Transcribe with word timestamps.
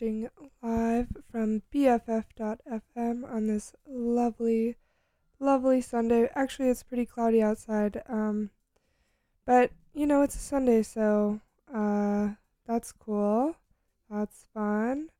broadcasting 0.00 0.30
live 0.62 1.08
from 1.30 1.62
BFF.FM 1.74 3.30
on 3.30 3.46
this 3.46 3.74
lovely, 3.86 4.76
lovely 5.38 5.82
Sunday. 5.82 6.28
Actually, 6.34 6.70
it's 6.70 6.82
pretty 6.82 7.04
cloudy 7.04 7.42
outside, 7.42 8.02
um, 8.08 8.50
but 9.44 9.72
you 9.92 10.06
know, 10.06 10.22
it's 10.22 10.36
a 10.36 10.38
Sunday, 10.38 10.82
so 10.82 11.40
uh, 11.74 12.30
that's 12.66 12.92
cool. 12.92 13.56
That's 14.10 14.46
fun. 14.54 15.10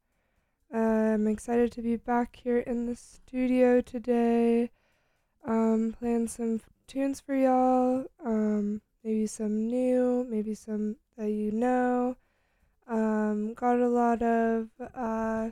Uh, 0.73 0.79
I'm 1.15 1.27
excited 1.27 1.73
to 1.73 1.83
be 1.83 1.97
back 1.97 2.37
here 2.43 2.59
in 2.59 2.87
the 2.87 2.97
studio 2.97 3.83
today, 3.83 4.71
um, 5.45 5.95
playing 5.99 6.29
some 6.29 6.61
tunes 6.87 7.21
for 7.21 7.35
y'all. 7.35 8.07
Um, 8.25 8.81
maybe 9.05 9.27
some 9.27 9.67
new, 9.67 10.27
maybe 10.29 10.55
some 10.55 10.97
that 11.19 11.29
you 11.29 11.51
know. 11.51 12.17
Um, 12.91 13.55
got 13.55 13.79
a 13.79 13.89
lot 13.89 14.21
of 14.21 14.69
uh, 14.97 15.51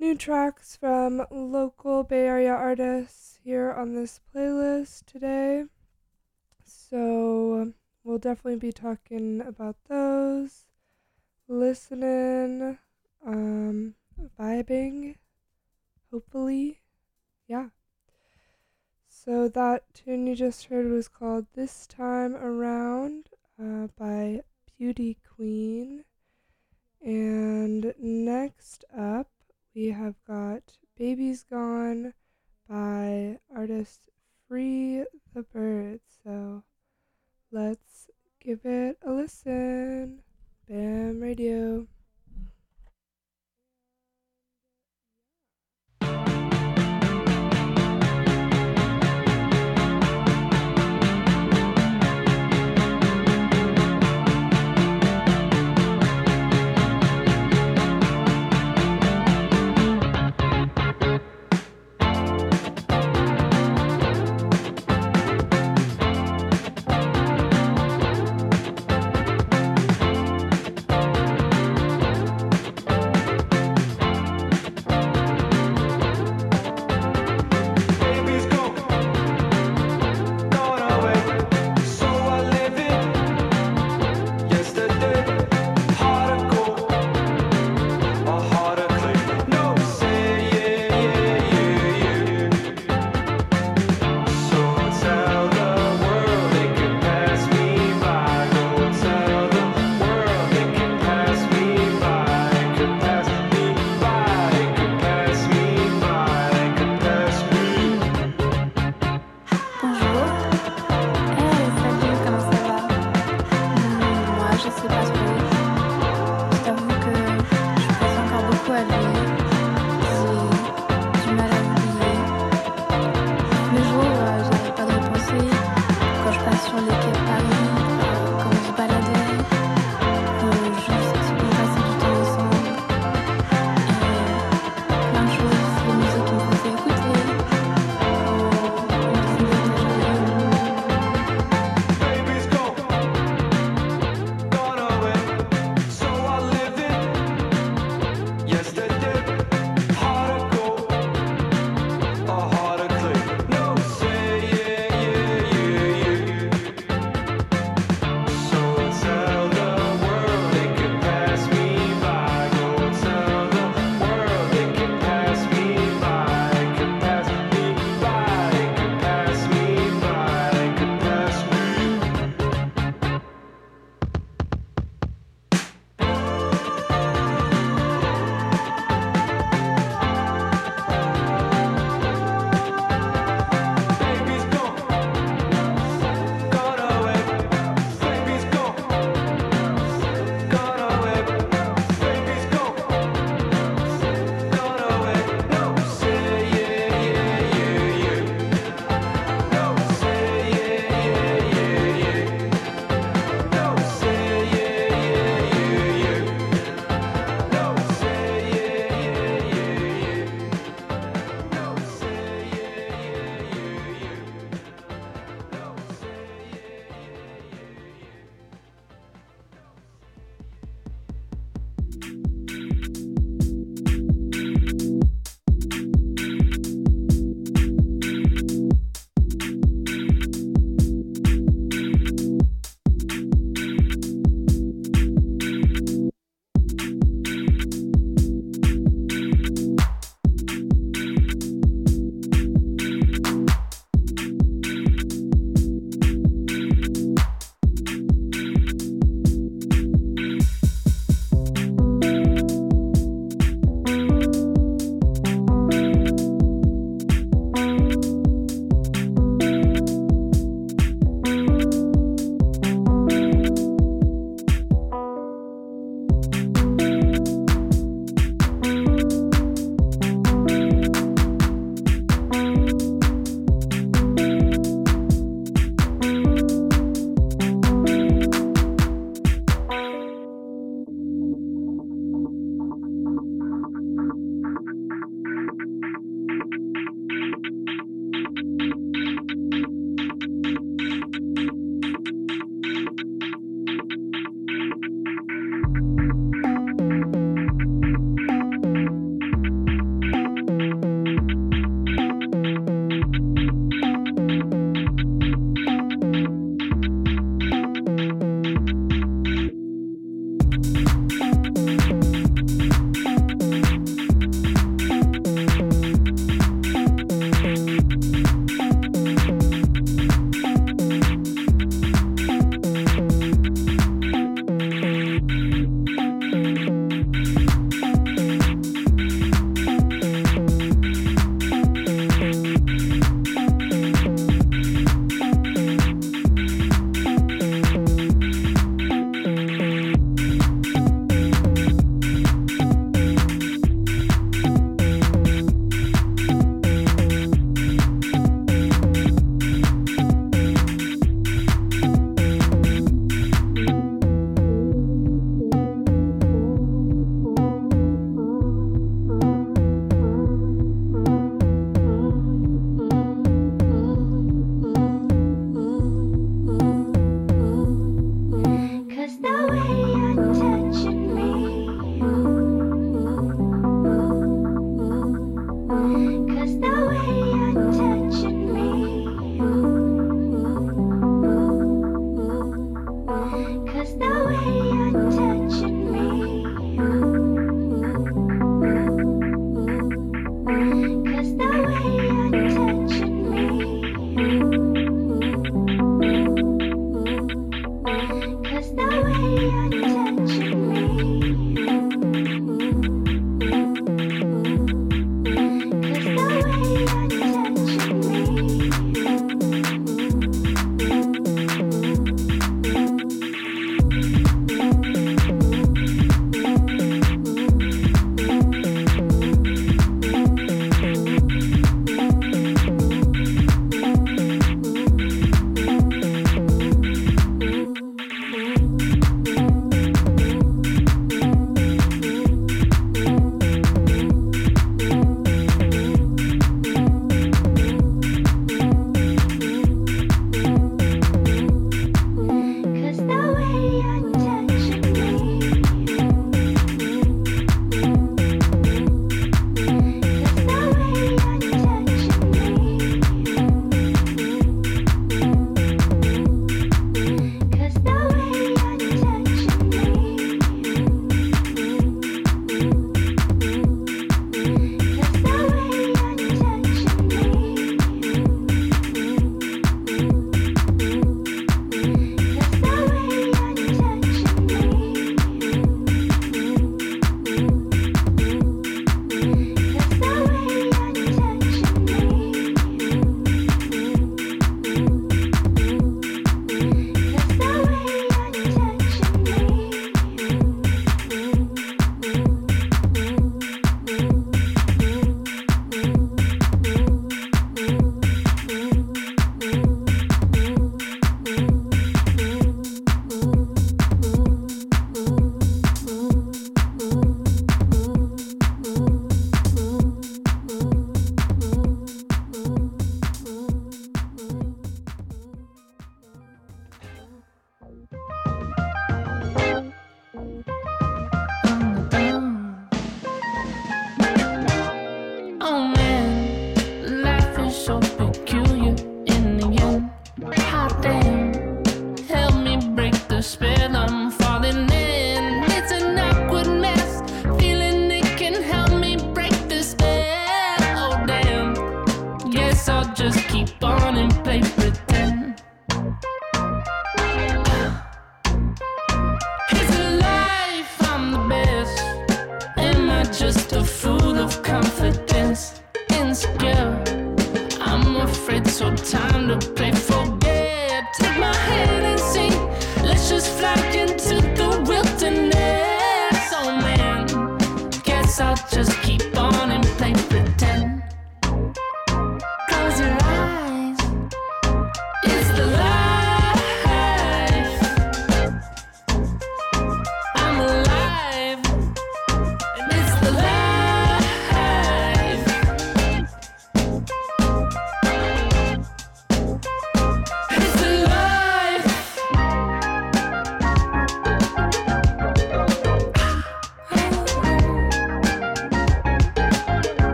new 0.00 0.16
tracks 0.16 0.74
from 0.74 1.24
local 1.30 2.02
Bay 2.02 2.26
Area 2.26 2.52
artists 2.52 3.38
here 3.44 3.70
on 3.70 3.94
this 3.94 4.18
playlist 4.34 5.04
today. 5.06 5.66
So 6.64 7.72
we'll 8.02 8.18
definitely 8.18 8.56
be 8.56 8.72
talking 8.72 9.42
about 9.42 9.76
those, 9.88 10.64
listening, 11.46 12.78
um, 13.24 13.94
vibing, 14.36 15.14
hopefully. 16.10 16.80
Yeah. 17.46 17.68
So 19.08 19.46
that 19.50 19.84
tune 19.94 20.26
you 20.26 20.34
just 20.34 20.64
heard 20.64 20.90
was 20.90 21.06
called 21.06 21.46
This 21.54 21.86
Time 21.86 22.34
Around 22.34 23.28
uh, 23.56 23.86
by 23.96 24.40
Beauty 24.76 25.18
Queen. 25.36 26.02
And 27.04 27.92
next 27.98 28.82
up, 28.96 29.28
we 29.74 29.88
have 29.88 30.14
got 30.26 30.62
Baby's 30.96 31.44
Gone 31.44 32.14
by 32.66 33.40
artist 33.54 34.08
Free 34.48 35.04
the 35.34 35.42
Bird. 35.42 36.00
So 36.24 36.62
let's 37.52 38.08
give 38.40 38.60
it 38.64 38.96
a 39.04 39.12
listen. 39.12 40.20
Bam 40.66 41.20
Radio. 41.20 41.86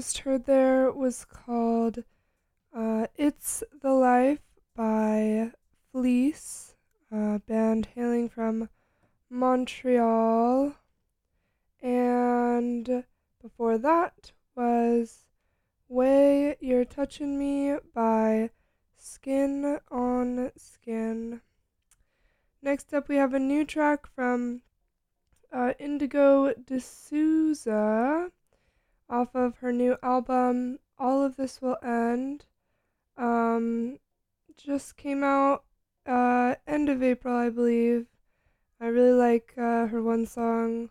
Just 0.00 0.20
heard 0.20 0.46
there 0.46 0.90
was 0.90 1.26
called 1.26 2.04
uh, 2.74 3.06
It's 3.16 3.62
the 3.82 3.92
Life 3.92 4.40
by 4.74 5.50
Fleece, 5.92 6.74
a 7.12 7.38
band 7.46 7.88
hailing 7.94 8.30
from 8.30 8.70
Montreal. 9.28 10.74
And 11.82 13.04
before 13.42 13.76
that 13.76 14.32
was 14.56 15.26
Way 15.86 16.56
You're 16.60 16.86
Touching 16.86 17.38
Me 17.38 17.76
by 17.94 18.48
Skin 18.96 19.80
on 19.90 20.50
Skin. 20.56 21.42
Next 22.62 22.94
up, 22.94 23.06
we 23.10 23.16
have 23.16 23.34
a 23.34 23.38
new 23.38 23.66
track 23.66 24.06
from 24.06 24.62
uh, 25.52 25.74
Indigo 25.78 26.54
De 26.54 26.80
Souza 26.80 28.30
off 29.10 29.34
of 29.34 29.58
her 29.58 29.72
new 29.72 29.96
album, 30.02 30.78
All 30.98 31.22
of 31.22 31.36
This 31.36 31.60
Will 31.60 31.76
End. 31.82 32.44
Um, 33.16 33.98
just 34.56 34.96
came 34.96 35.24
out 35.24 35.64
uh, 36.06 36.54
end 36.66 36.88
of 36.88 37.02
April, 37.02 37.34
I 37.34 37.50
believe. 37.50 38.06
I 38.80 38.86
really 38.86 39.12
like 39.12 39.52
uh, 39.58 39.88
her 39.88 40.02
one 40.02 40.26
song. 40.26 40.90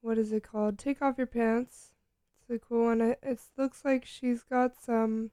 What 0.00 0.18
is 0.18 0.32
it 0.32 0.42
called? 0.42 0.78
Take 0.78 1.00
Off 1.00 1.16
Your 1.16 1.26
Pants. 1.26 1.92
It's 2.40 2.50
a 2.50 2.58
cool 2.58 2.86
one. 2.86 3.00
It, 3.00 3.18
it 3.22 3.40
looks 3.56 3.84
like 3.84 4.04
she's 4.04 4.42
got 4.42 4.82
some 4.82 5.30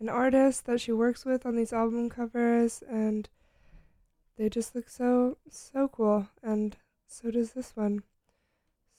an 0.00 0.08
artist 0.08 0.66
that 0.66 0.80
she 0.80 0.92
works 0.92 1.24
with 1.24 1.46
on 1.46 1.56
these 1.56 1.72
album 1.72 2.10
covers, 2.10 2.82
and 2.88 3.28
they 4.36 4.48
just 4.48 4.74
look 4.74 4.88
so 4.88 5.38
so 5.48 5.88
cool. 5.88 6.28
And 6.42 6.76
so 7.06 7.30
does 7.30 7.52
this 7.52 7.76
one. 7.76 8.02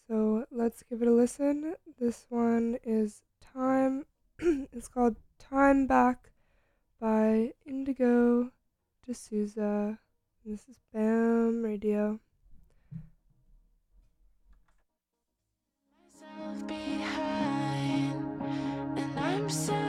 So 0.07 0.45
let's 0.51 0.83
give 0.83 1.01
it 1.01 1.07
a 1.07 1.12
listen. 1.12 1.75
This 2.00 2.27
one 2.29 2.77
is 2.83 3.24
Time. 3.41 4.05
it's 4.39 4.88
called 4.88 5.15
Time 5.39 5.88
Back 5.88 6.31
by 7.00 7.53
Indigo 7.65 8.51
De 9.07 9.13
Souza. 9.15 9.97
And 10.43 10.53
this 10.53 10.67
is 10.69 10.79
BAM 10.93 11.63
Radio. 11.63 12.19
Myself 15.97 16.67
behind, 16.67 18.13
and 18.97 19.19
I'm. 19.19 19.85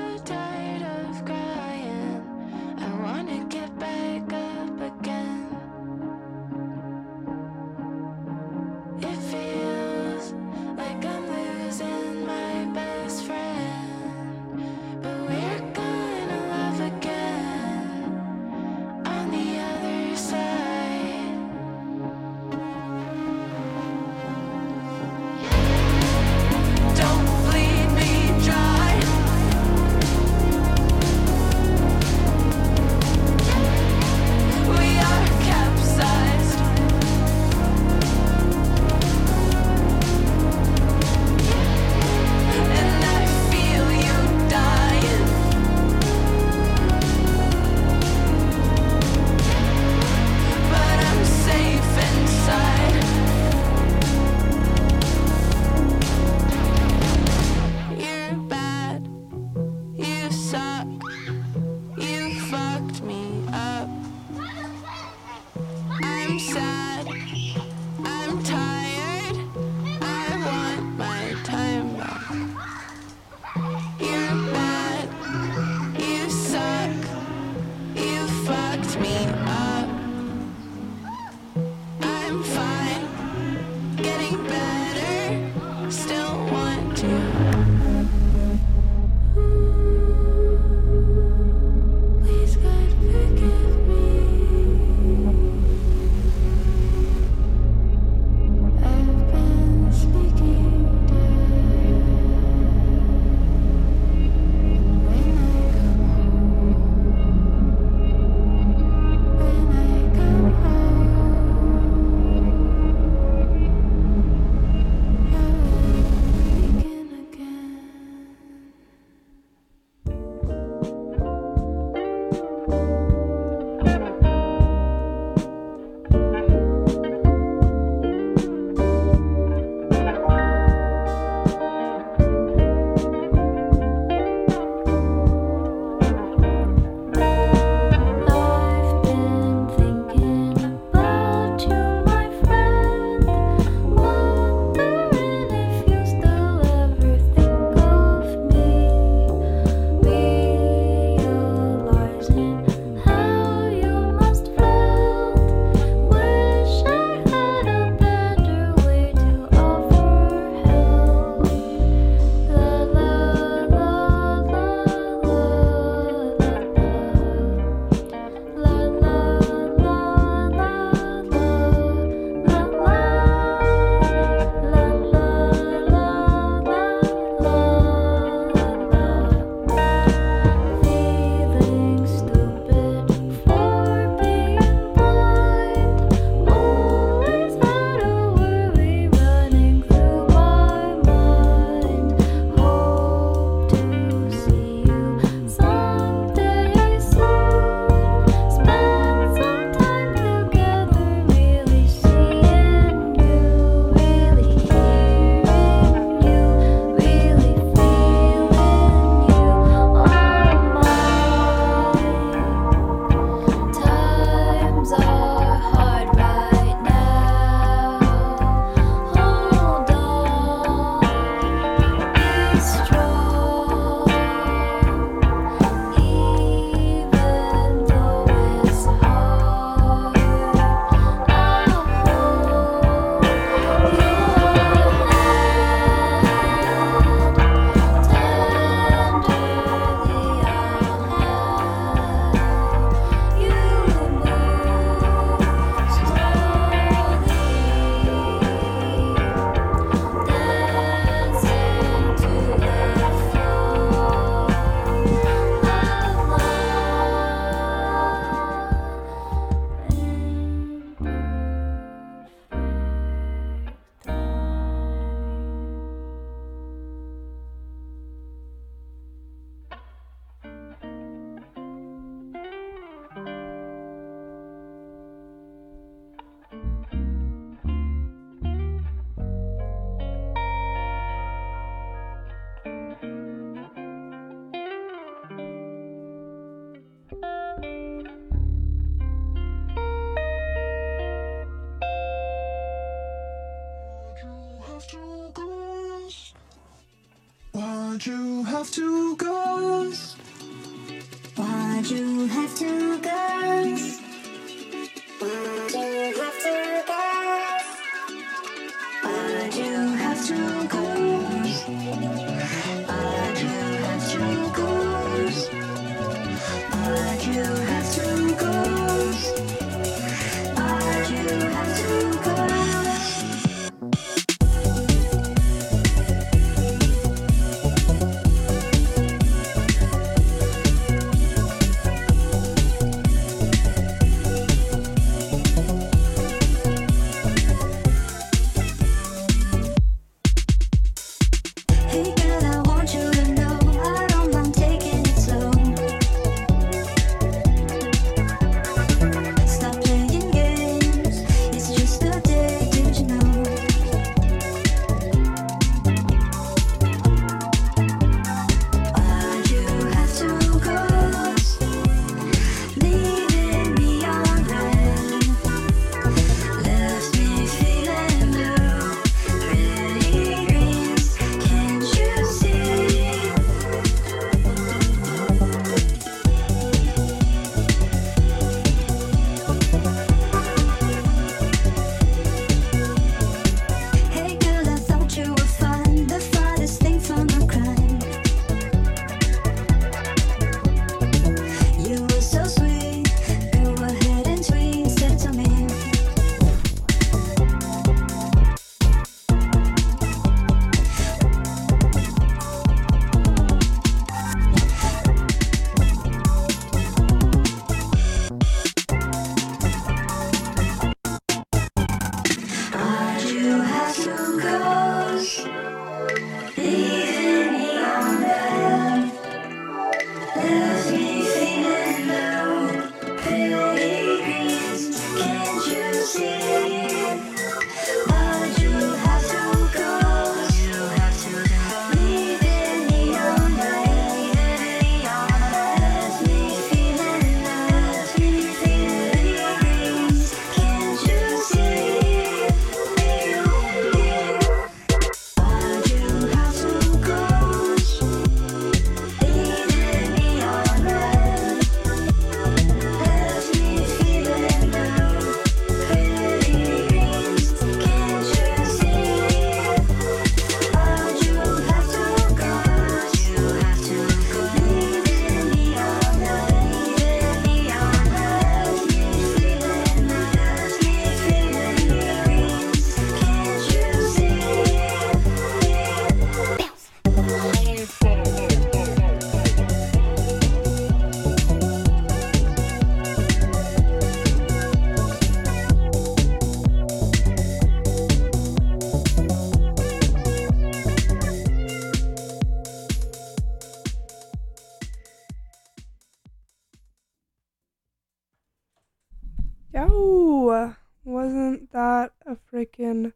Freaking 502.57 503.13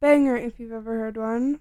banger 0.00 0.36
if 0.36 0.58
you've 0.58 0.72
ever 0.72 0.98
heard 0.98 1.16
one? 1.16 1.60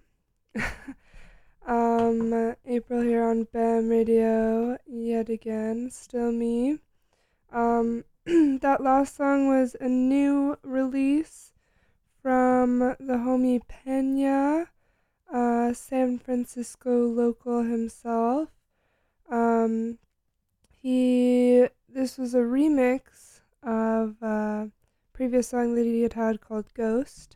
um, 1.67 2.55
April 2.65 3.01
here 3.01 3.23
on 3.23 3.47
BAM 3.53 3.89
Radio, 3.89 4.75
yet 4.87 5.29
again, 5.29 5.91
still 5.91 6.31
me. 6.31 6.79
Um, 7.53 8.05
that 8.25 8.81
last 8.81 9.15
song 9.15 9.47
was 9.47 9.75
a 9.79 9.87
new 9.87 10.57
release 10.63 11.53
from 12.23 12.79
the 12.79 13.19
homie 13.19 13.61
Pena, 13.67 14.69
uh, 15.31 15.73
San 15.73 16.17
Francisco 16.17 17.05
local 17.05 17.61
himself. 17.61 18.49
Um, 19.29 19.99
he, 20.81 21.67
this 21.87 22.17
was 22.17 22.33
a 22.33 22.39
remix 22.39 23.41
of 23.61 24.15
a 24.23 24.71
previous 25.19 25.49
song 25.49 25.75
that 25.75 25.83
he 25.83 26.03
had 26.03 26.13
had 26.13 26.39
called 26.39 26.73
Ghost. 26.73 27.35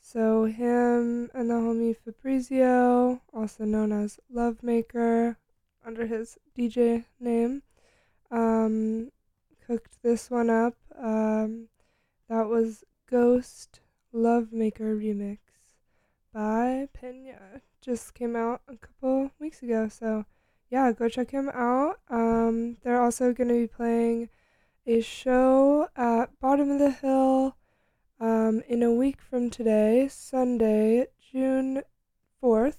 So 0.00 0.46
him 0.46 1.30
and 1.32 1.48
the 1.48 1.54
homie 1.54 1.96
Fabrizio, 1.96 3.20
also 3.32 3.64
known 3.64 3.92
as 3.92 4.18
Luvmaker, 4.34 5.36
under 5.86 6.06
his 6.06 6.38
DJ 6.58 7.04
name, 7.20 7.62
um, 8.32 9.12
cooked 9.64 10.02
this 10.02 10.28
one 10.28 10.50
up. 10.50 10.74
Um, 10.98 11.68
that 12.28 12.48
was 12.48 12.82
Ghost 13.08 13.78
Luvmaker 14.12 14.98
remix 14.98 15.38
by 16.32 16.88
Pena. 16.94 17.60
Just 17.80 18.14
came 18.14 18.34
out 18.34 18.60
a 18.66 18.76
couple 18.76 19.30
weeks 19.38 19.62
ago, 19.62 19.88
so 19.88 20.24
yeah, 20.68 20.90
go 20.90 21.08
check 21.08 21.30
him 21.30 21.48
out. 21.50 22.00
Um, 22.10 22.78
they're 22.82 23.00
also 23.00 23.32
going 23.32 23.50
to 23.50 23.54
be 23.54 23.68
playing 23.68 24.30
a 24.86 25.00
show 25.00 25.88
at 25.96 26.38
Bottom 26.40 26.70
of 26.70 26.78
the 26.78 26.90
Hill 26.90 27.56
um, 28.20 28.62
in 28.68 28.82
a 28.82 28.92
week 28.92 29.18
from 29.20 29.48
today, 29.48 30.08
Sunday, 30.08 31.06
June 31.32 31.82
4th, 32.42 32.76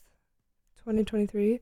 2023, 0.78 1.62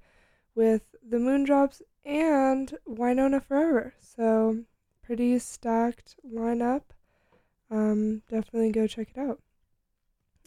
with 0.53 0.95
the 1.01 1.17
Moondrops 1.17 1.81
and 2.03 2.77
Winona 2.85 3.39
Forever. 3.39 3.93
So, 4.01 4.65
pretty 5.01 5.39
stacked 5.39 6.17
lineup. 6.29 6.83
Um, 7.71 8.21
definitely 8.29 8.71
go 8.73 8.85
check 8.85 9.11
it 9.15 9.19
out. 9.19 9.39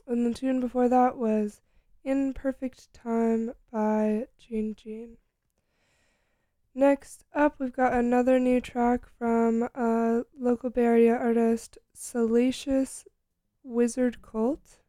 And 0.07 0.27
the 0.27 0.39
tune 0.39 0.61
before 0.61 0.91
that 0.91 1.17
was 1.17 1.63
In 2.05 2.35
Perfect 2.35 2.93
Time 2.93 3.55
by 3.73 4.27
Xinxin. 4.39 5.17
Next 6.79 7.25
up, 7.35 7.55
we've 7.59 7.73
got 7.73 7.95
another 7.95 8.39
new 8.39 8.61
track 8.61 9.07
from 9.19 9.67
uh, 9.75 10.25
local 10.39 10.69
Bay 10.69 10.85
Area 10.85 11.17
artist 11.17 11.79
Salacious 11.95 13.07
Wizard 13.65 14.21
Cult. 14.21 14.81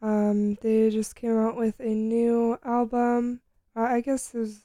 Um, 0.00 0.54
they 0.62 0.88
just 0.88 1.14
came 1.14 1.36
out 1.36 1.54
with 1.54 1.80
a 1.80 1.90
new 1.90 2.58
album. 2.64 3.42
Uh, 3.76 3.82
I 3.82 4.00
guess 4.00 4.34
it 4.34 4.38
was 4.38 4.60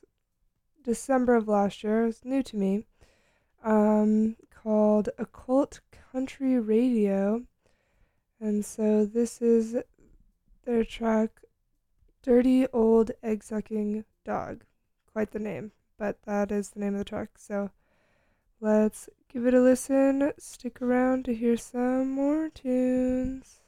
December 0.82 1.36
of 1.36 1.50
last 1.50 1.84
year. 1.84 2.08
It's 2.08 2.24
new 2.24 2.42
to 2.44 2.56
me. 2.56 2.86
Um, 3.62 4.38
called 4.50 5.10
Occult 5.18 5.82
Country 6.14 6.58
Radio. 6.58 7.44
And 8.40 8.64
so 8.64 9.06
this 9.06 9.42
is 9.42 9.76
their 10.64 10.86
track 10.86 11.42
Dirty 12.22 12.68
Old 12.68 13.12
Egg 13.22 13.44
Sucking 13.44 14.06
Dog. 14.24 14.64
Quite 15.12 15.32
the 15.32 15.40
name, 15.40 15.74
but 15.98 16.18
that 16.24 16.52
is 16.52 16.70
the 16.70 16.80
name 16.80 16.94
of 16.94 17.00
the 17.00 17.06
track. 17.06 17.30
So 17.38 17.72
let's 18.60 19.10
give 19.32 19.46
it 19.46 19.54
a 19.54 19.62
listen. 19.62 20.32
Stick 20.38 20.82
around 20.82 21.26
to 21.26 21.36
hear 21.36 21.58
some 21.58 22.12
more 22.12 22.50
tunes. 22.50 23.62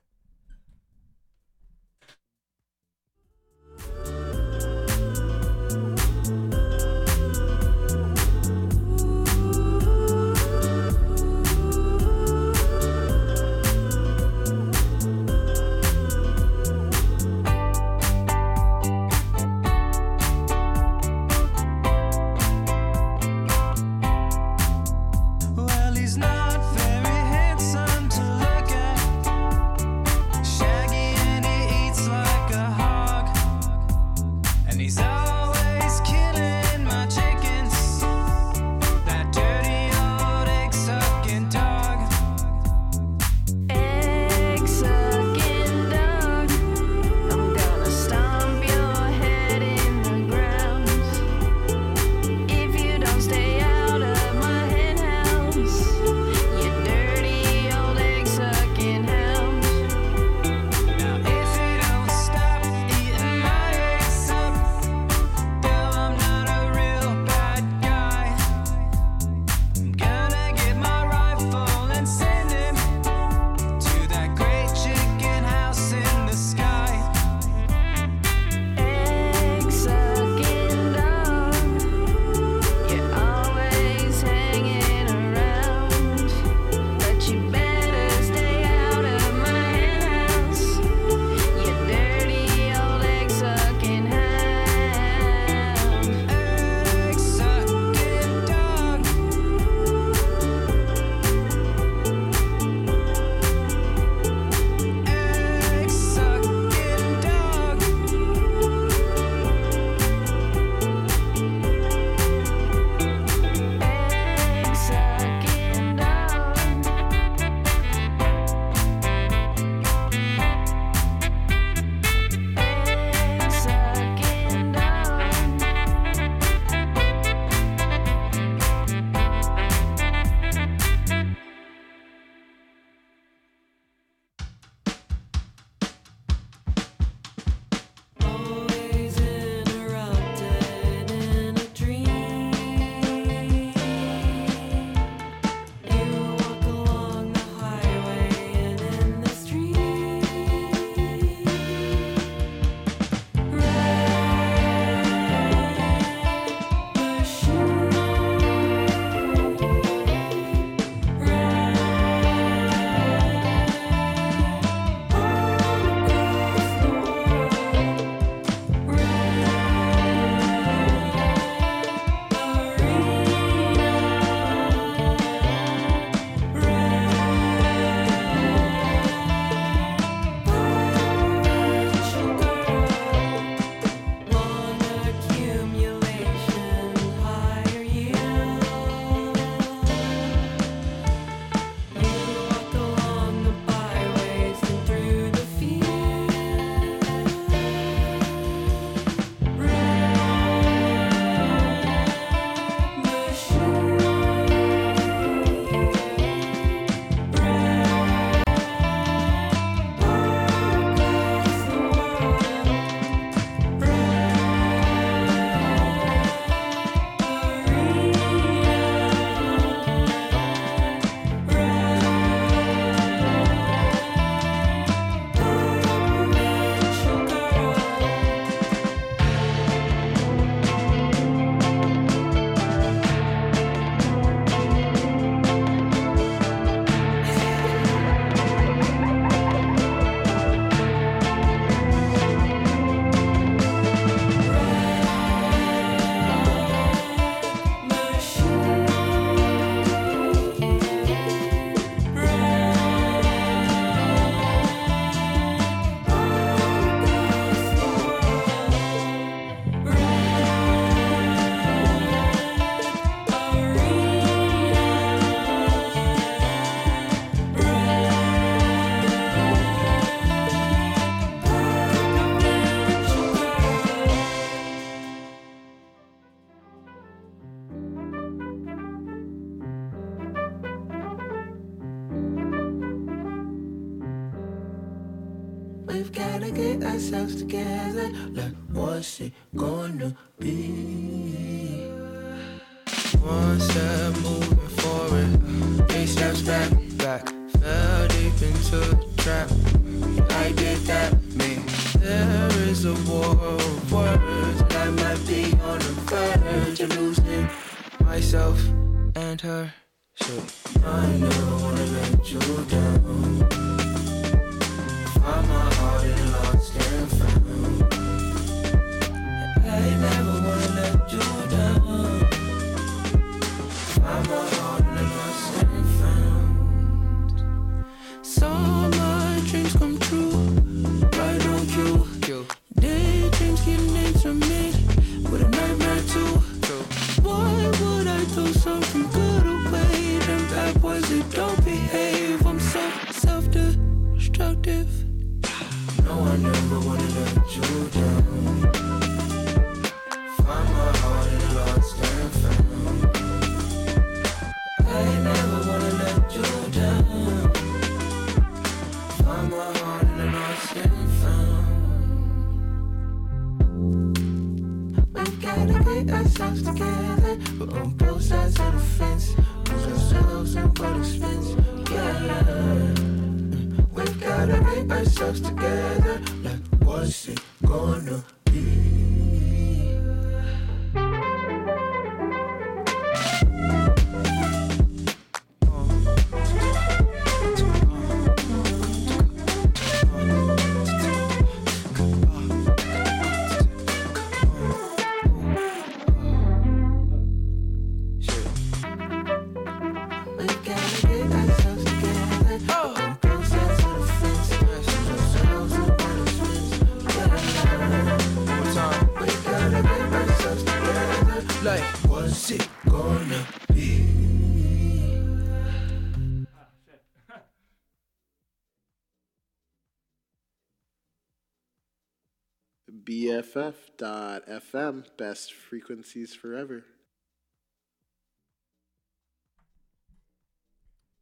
BFF.FM, 424.35 425.05
best 425.17 425.53
frequencies 425.53 426.33
forever. 426.33 426.83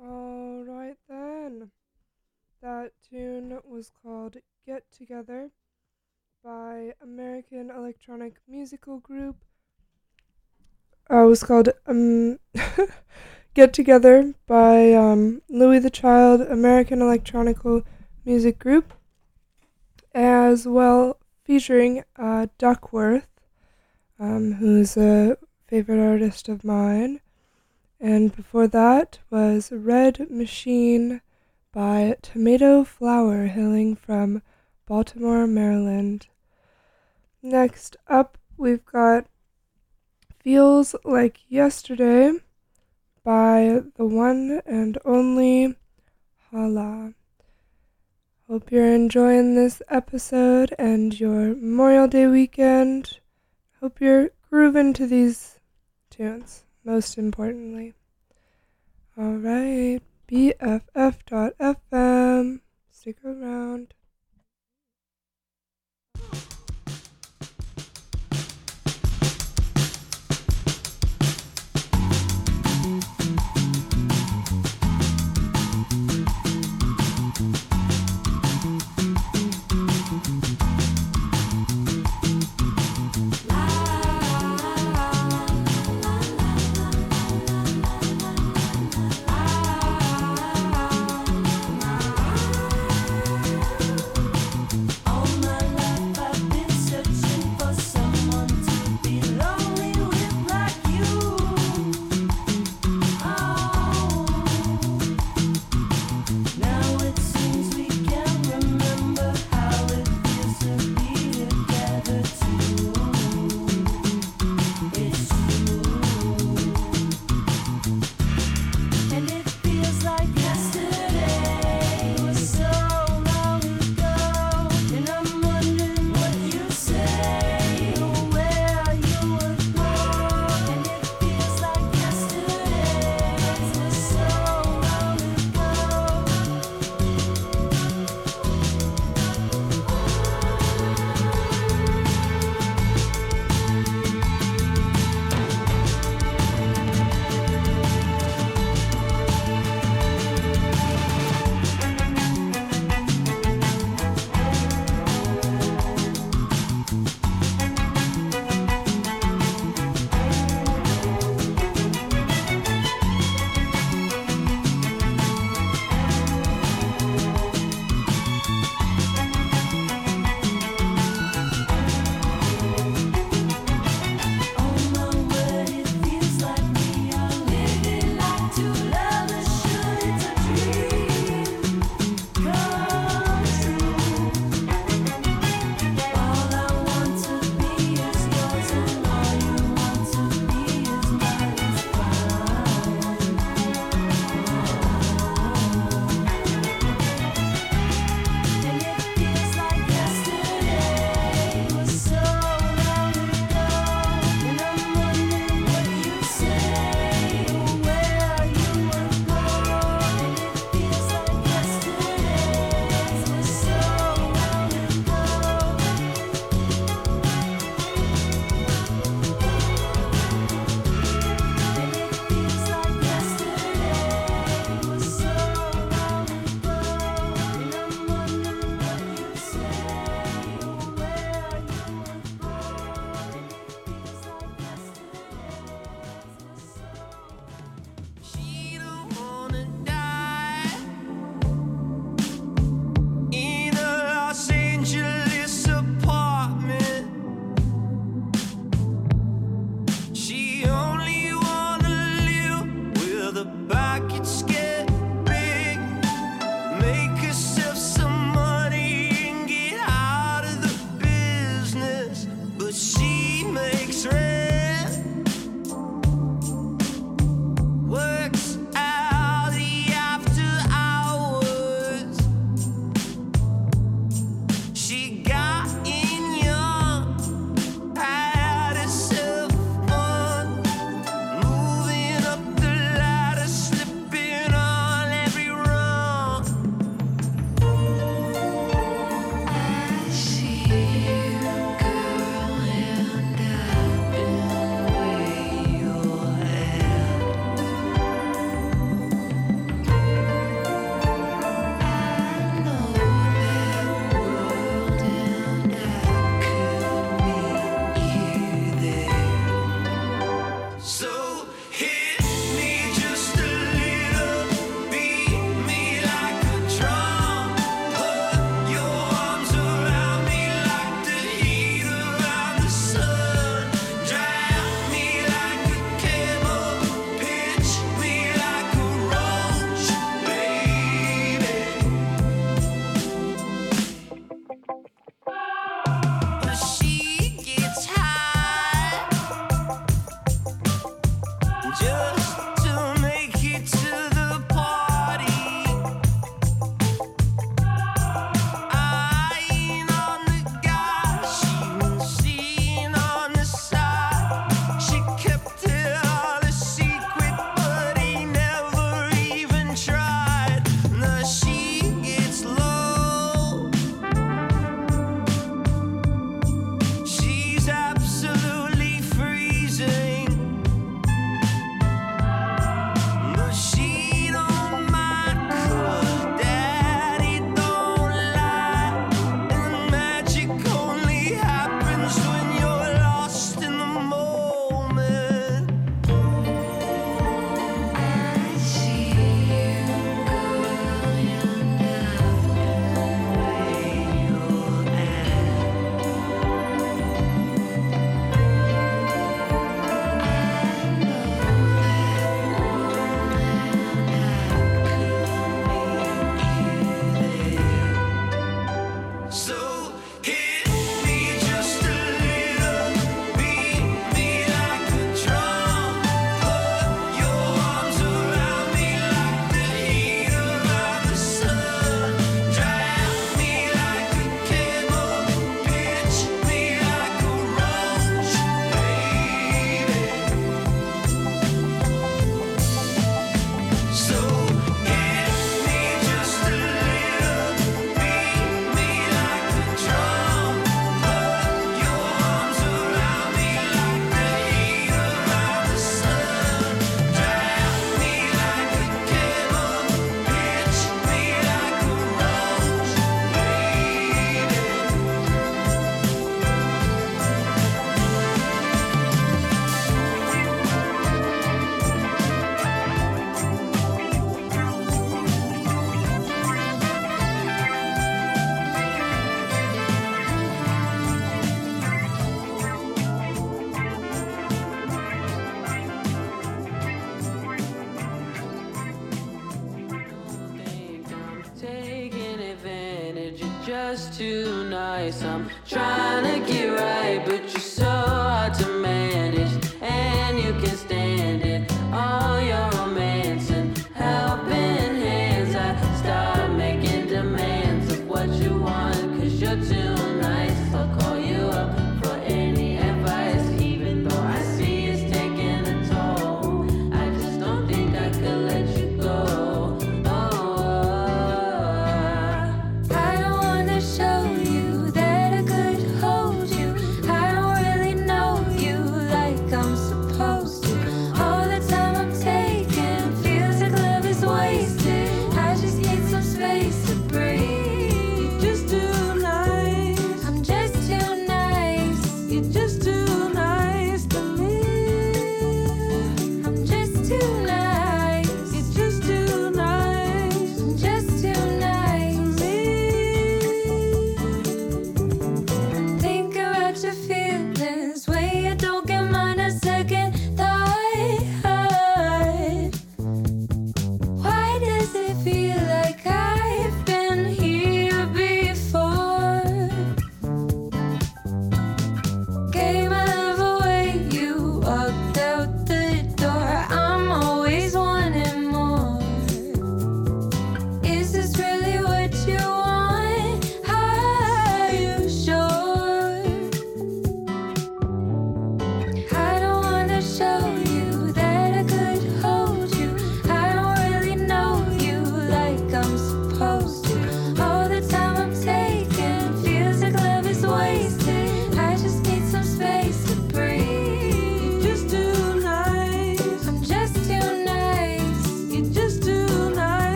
Alright 0.00 0.96
then. 1.08 1.70
That 2.62 2.92
tune 3.08 3.58
was 3.64 3.90
called 4.02 4.36
Get 4.66 4.84
Together 4.90 5.50
by 6.42 6.94
American 7.02 7.70
electronic 7.70 8.36
musical 8.48 8.98
group. 8.98 9.36
Uh, 11.08 11.24
it 11.24 11.26
was 11.26 11.44
called 11.44 11.68
um, 11.86 12.38
Get 13.54 13.72
Together 13.72 14.34
by 14.46 14.92
um, 14.92 15.42
Louis 15.48 15.78
the 15.78 15.90
Child, 15.90 16.40
American 16.40 17.00
Electronic 17.00 17.58
music 18.24 18.58
group, 18.58 18.94
as 20.12 20.66
well 20.66 21.18
featuring 21.46 22.02
uh, 22.16 22.48
DUCKWRTH, 22.58 23.22
um, 24.18 24.54
who's 24.54 24.96
a 24.96 25.38
favorite 25.68 26.04
artist 26.04 26.48
of 26.48 26.64
mine. 26.64 27.20
And 28.00 28.34
before 28.34 28.66
that 28.66 29.20
was 29.30 29.70
Red 29.70 30.28
Machine 30.28 31.20
by 31.72 32.16
Tomato 32.20 32.82
Flower 32.82 33.46
hailing 33.46 33.94
from 33.94 34.42
Baltimore, 34.86 35.46
Maryland. 35.46 36.26
Next 37.42 37.96
up, 38.08 38.38
we've 38.56 38.84
got 38.84 39.26
Feels 40.40 40.96
Like 41.04 41.40
Yesterday 41.48 42.32
by 43.22 43.82
the 43.94 44.04
one 44.04 44.62
and 44.66 44.98
only 45.04 45.76
Hala. 46.50 47.14
Hope 48.48 48.70
you're 48.70 48.94
enjoying 48.94 49.56
this 49.56 49.82
episode 49.88 50.72
and 50.78 51.18
your 51.18 51.56
Memorial 51.56 52.06
Day 52.06 52.28
weekend. 52.28 53.18
Hope 53.80 54.00
you're 54.00 54.30
grooving 54.48 54.92
to 54.92 55.04
these 55.04 55.58
tunes, 56.10 56.62
most 56.84 57.18
importantly. 57.18 57.94
Alright, 59.18 60.00
BFF.FM. 60.28 60.60
Stick 62.88 63.16
around. 63.24 63.94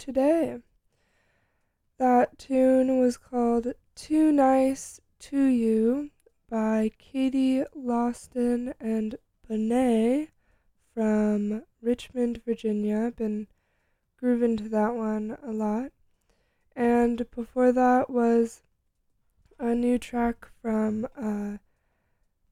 Today. 0.00 0.56
That 1.98 2.38
tune 2.38 2.98
was 2.98 3.18
called 3.18 3.74
Too 3.94 4.32
Nice 4.32 4.98
to 5.20 5.44
You 5.44 6.10
by 6.48 6.90
Katie 6.98 7.62
Loston 7.76 8.72
and 8.80 9.16
Bonet 9.46 10.28
from 10.94 11.64
Richmond, 11.82 12.40
Virginia. 12.46 13.12
Been 13.14 13.46
grooving 14.16 14.56
to 14.56 14.68
that 14.70 14.94
one 14.94 15.36
a 15.42 15.52
lot. 15.52 15.92
And 16.74 17.30
before 17.30 17.70
that 17.70 18.08
was 18.08 18.62
a 19.58 19.74
new 19.74 19.98
track 19.98 20.48
from 20.62 21.06
uh, 21.14 21.58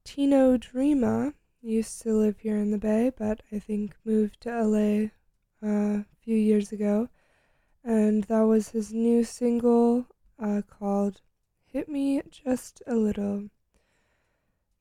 Tino 0.05 0.59
Dreama. 0.59 1.32
Used 1.62 2.03
to 2.03 2.12
live 2.12 2.40
here 2.40 2.57
in 2.57 2.70
the 2.70 2.78
Bay, 2.78 3.11
but 3.16 3.40
I 3.51 3.59
think 3.59 3.94
moved 4.05 4.42
to 4.42 4.51
LA 4.51 5.09
uh, 5.66 6.01
a 6.01 6.07
few 6.22 6.36
years 6.36 6.72
ago. 6.72 7.09
And 7.89 8.24
that 8.24 8.43
was 8.43 8.68
his 8.68 8.93
new 8.93 9.24
single 9.24 10.09
uh, 10.39 10.61
called 10.68 11.22
Hit 11.64 11.89
Me 11.89 12.20
Just 12.28 12.82
a 12.86 12.95
Little. 12.95 13.49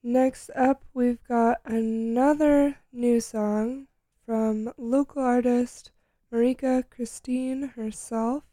Next 0.04 0.50
up, 0.54 0.84
we've 0.94 1.24
got 1.24 1.60
another 1.64 2.80
new 2.92 3.22
song 3.22 3.88
from 4.26 4.74
local 4.78 5.22
artist 5.22 5.92
Marika 6.34 6.84
Christine 6.90 7.70
herself. 7.78 8.44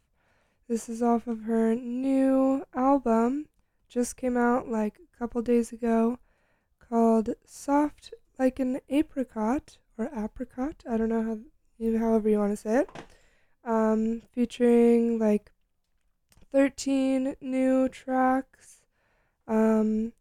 This 0.69 0.89
is 0.89 1.03
off 1.03 1.27
of 1.27 1.43
her 1.43 1.75
new 1.75 2.65
album, 2.77 3.49
just 3.89 4.17
came 4.17 4.37
out 4.37 4.69
like 4.69 5.01
a 5.01 5.19
couple 5.19 5.43
days 5.43 5.73
ago, 5.73 6.21
called 6.79 7.31
Soft 7.45 8.15
Like 8.39 8.61
an 8.61 8.79
Apricot, 8.89 9.79
or 9.99 10.13
Apricot, 10.17 10.85
I 10.89 10.97
don't 10.97 11.09
know 11.09 11.43
how, 11.81 11.99
however 11.99 12.29
you 12.29 12.39
want 12.39 12.53
to 12.53 12.57
say 12.57 12.77
it, 12.83 12.91
um, 13.65 14.23
featuring 14.33 15.19
like 15.19 15.53
13 16.53 17.37
new 17.41 17.89
tracks. 17.89 18.83
Um, 19.49 20.12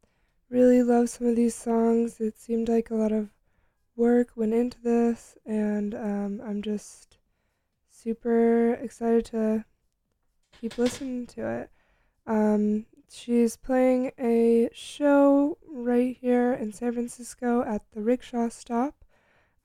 really 0.49 0.83
love 0.83 1.09
some 1.09 1.27
of 1.27 1.35
these 1.35 1.55
songs. 1.55 2.19
It 2.19 2.37
seemed 2.37 2.69
like 2.69 2.89
a 2.89 2.95
lot 2.95 3.11
of 3.11 3.29
work 3.95 4.29
went 4.35 4.53
into 4.53 4.81
this, 4.81 5.37
and 5.45 5.93
um, 5.93 6.41
I'm 6.45 6.61
just 6.61 7.17
super 7.89 8.73
excited 8.73 9.25
to 9.25 9.65
keep 10.59 10.77
listening 10.77 11.27
to 11.27 11.47
it. 11.47 11.69
Um, 12.25 12.85
she's 13.11 13.57
playing 13.57 14.11
a 14.19 14.69
show 14.73 15.57
right 15.67 16.17
here 16.19 16.53
in 16.53 16.71
San 16.71 16.93
Francisco 16.93 17.63
at 17.63 17.83
the 17.91 18.01
Rickshaw 18.01 18.49
Stop 18.49 19.02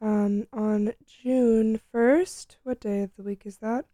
um, 0.01 0.47
on 0.53 0.93
June 1.07 1.81
1st. 1.93 2.57
What 2.63 2.81
day 2.81 3.03
of 3.03 3.15
the 3.17 3.23
week 3.23 3.43
is 3.45 3.59
that? 3.59 3.87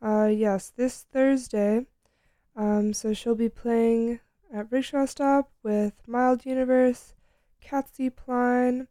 Uh, 0.00 0.26
yes, 0.26 0.72
this 0.74 1.06
Thursday. 1.12 1.86
Um, 2.56 2.92
so 2.92 3.14
she'll 3.14 3.34
be 3.34 3.48
playing 3.48 4.20
at 4.52 4.70
Rickshaw 4.70 5.06
Stop 5.06 5.50
with 5.62 5.94
Mild 6.06 6.44
Universe, 6.44 7.14
Catsy 7.64 8.14
Pline, 8.14 8.88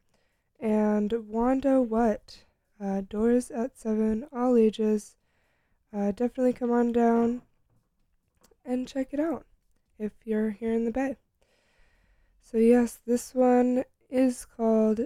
and 0.59 1.27
Wanda 1.27 1.81
What. 1.81 2.43
Uh, 2.83 3.01
doors 3.01 3.51
at 3.51 3.77
7, 3.77 4.27
all 4.33 4.57
ages. 4.57 5.15
Uh, 5.93 6.11
definitely 6.11 6.53
come 6.53 6.71
on 6.71 6.91
down 6.91 7.43
and 8.65 8.87
check 8.87 9.09
it 9.11 9.19
out 9.19 9.45
if 9.99 10.13
you're 10.23 10.51
here 10.51 10.73
in 10.73 10.85
the 10.85 10.91
Bay. 10.91 11.17
So, 12.41 12.57
yes, 12.57 12.97
this 13.05 13.35
one 13.35 13.83
is 14.09 14.45
called 14.45 15.01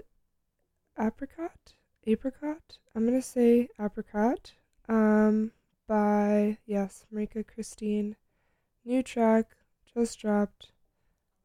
Apricot. 0.99 1.73
Apricot? 2.05 2.77
I'm 2.95 3.05
to 3.19 3.21
say 3.21 3.67
Apricot. 3.79 4.53
Um, 4.87 5.51
by, 5.87 6.57
yes, 6.65 7.05
Marika 7.13 7.45
Christine. 7.45 8.15
New 8.83 9.03
track, 9.03 9.55
just 9.93 10.19
dropped. 10.19 10.71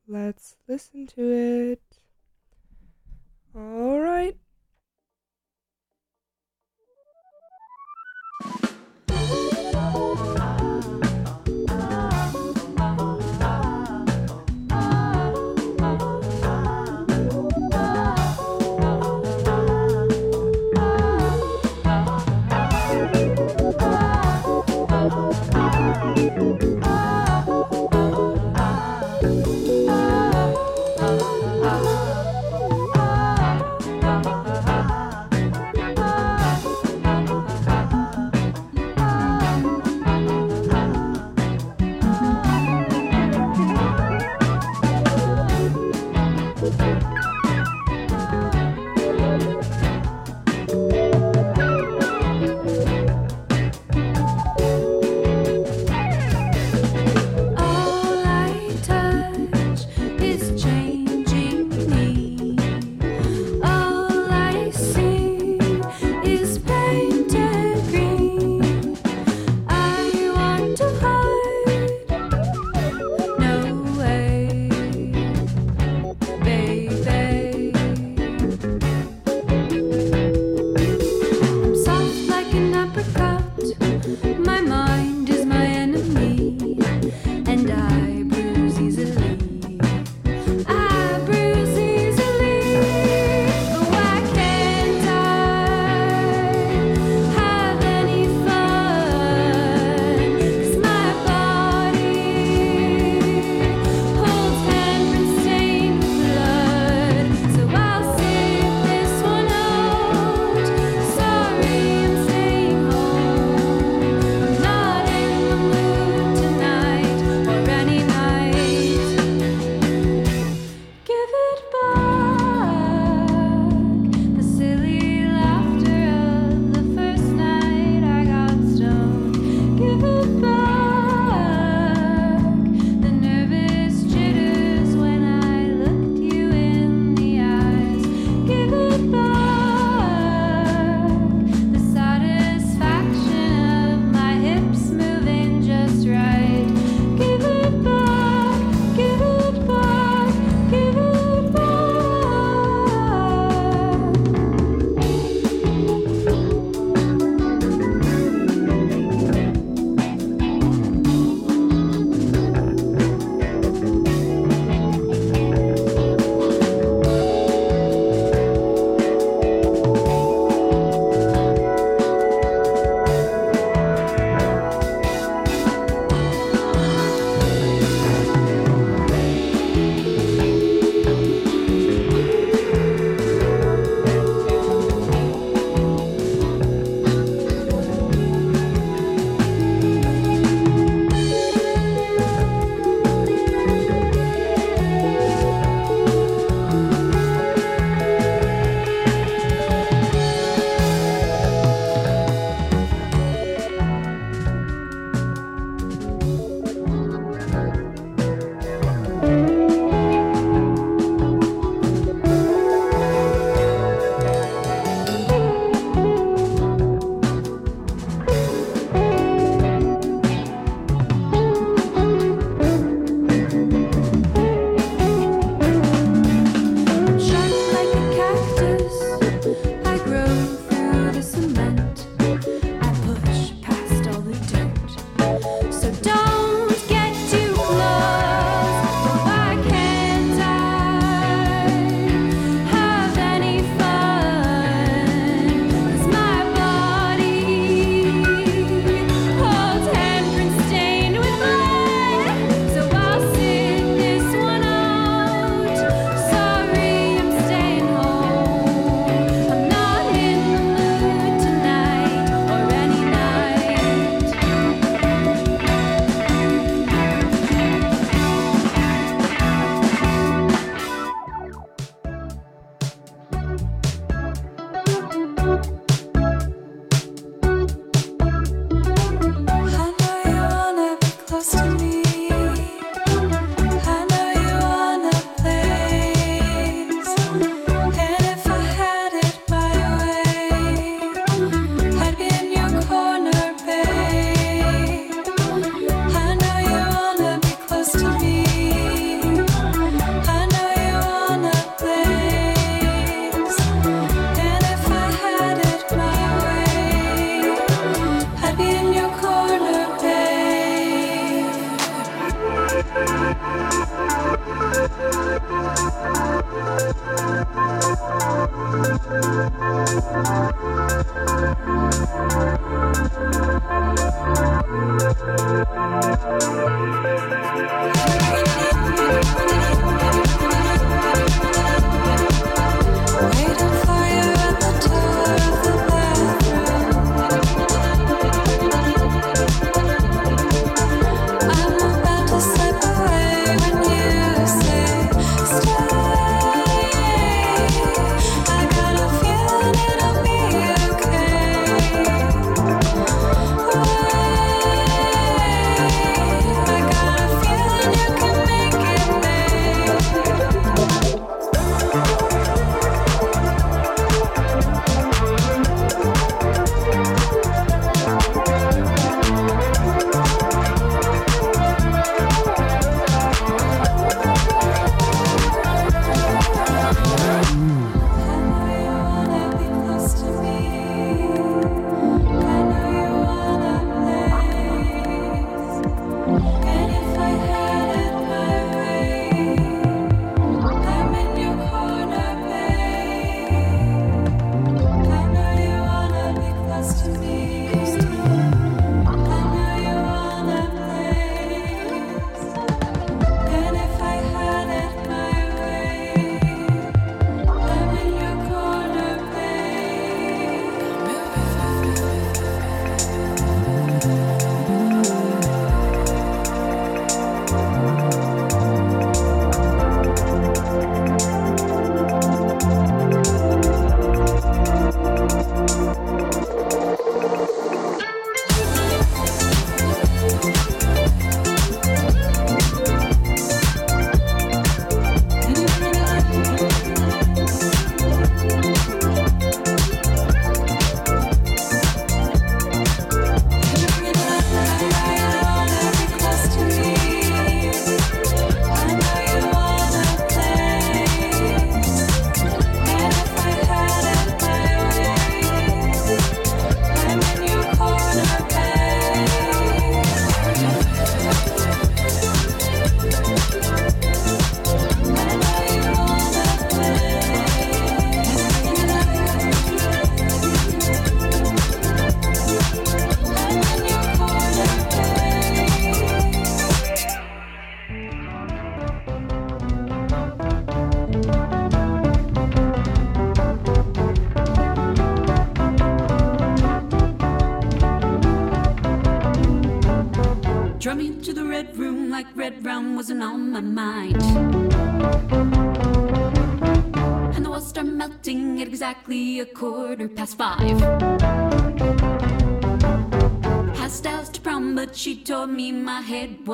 Let's 0.07 0.57
listen 0.69 1.07
to 1.09 1.23
it. 1.23 2.01
All 3.55 4.01
right. 4.01 4.37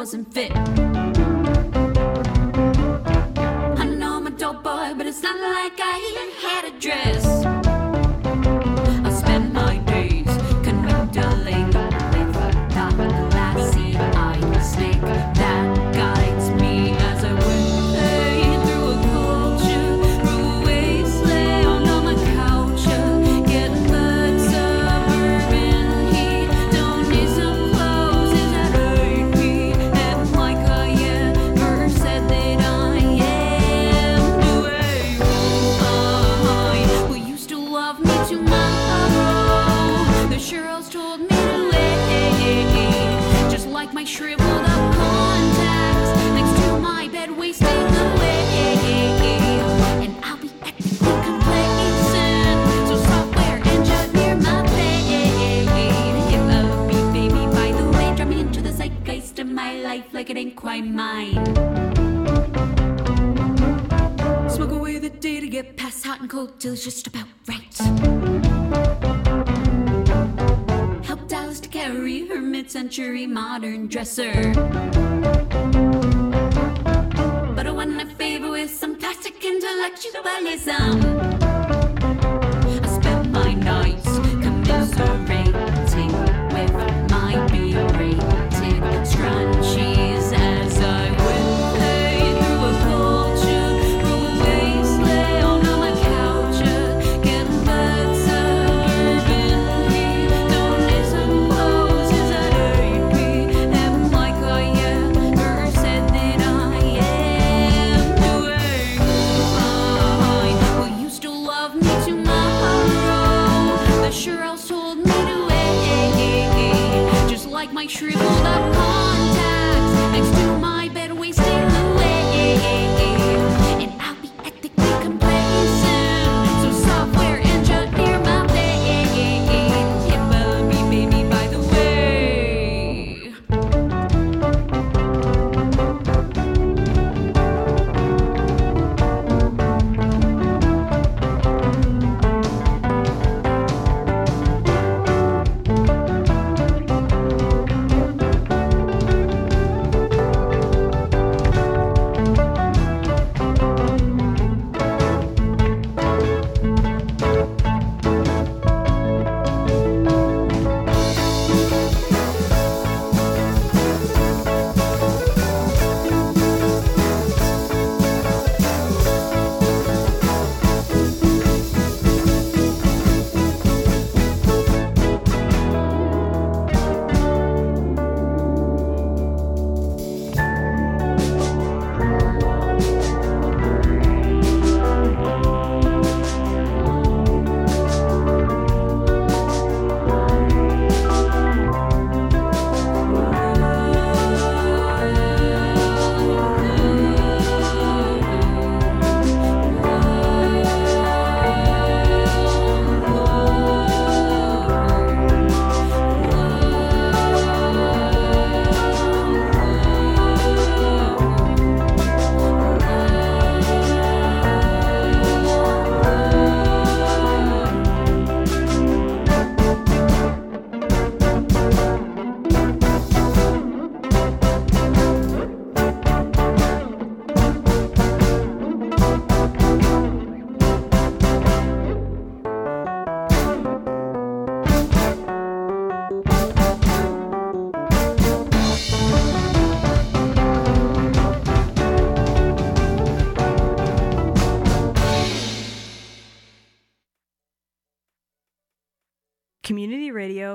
wasn't 0.07 0.33
fit. 0.33 0.66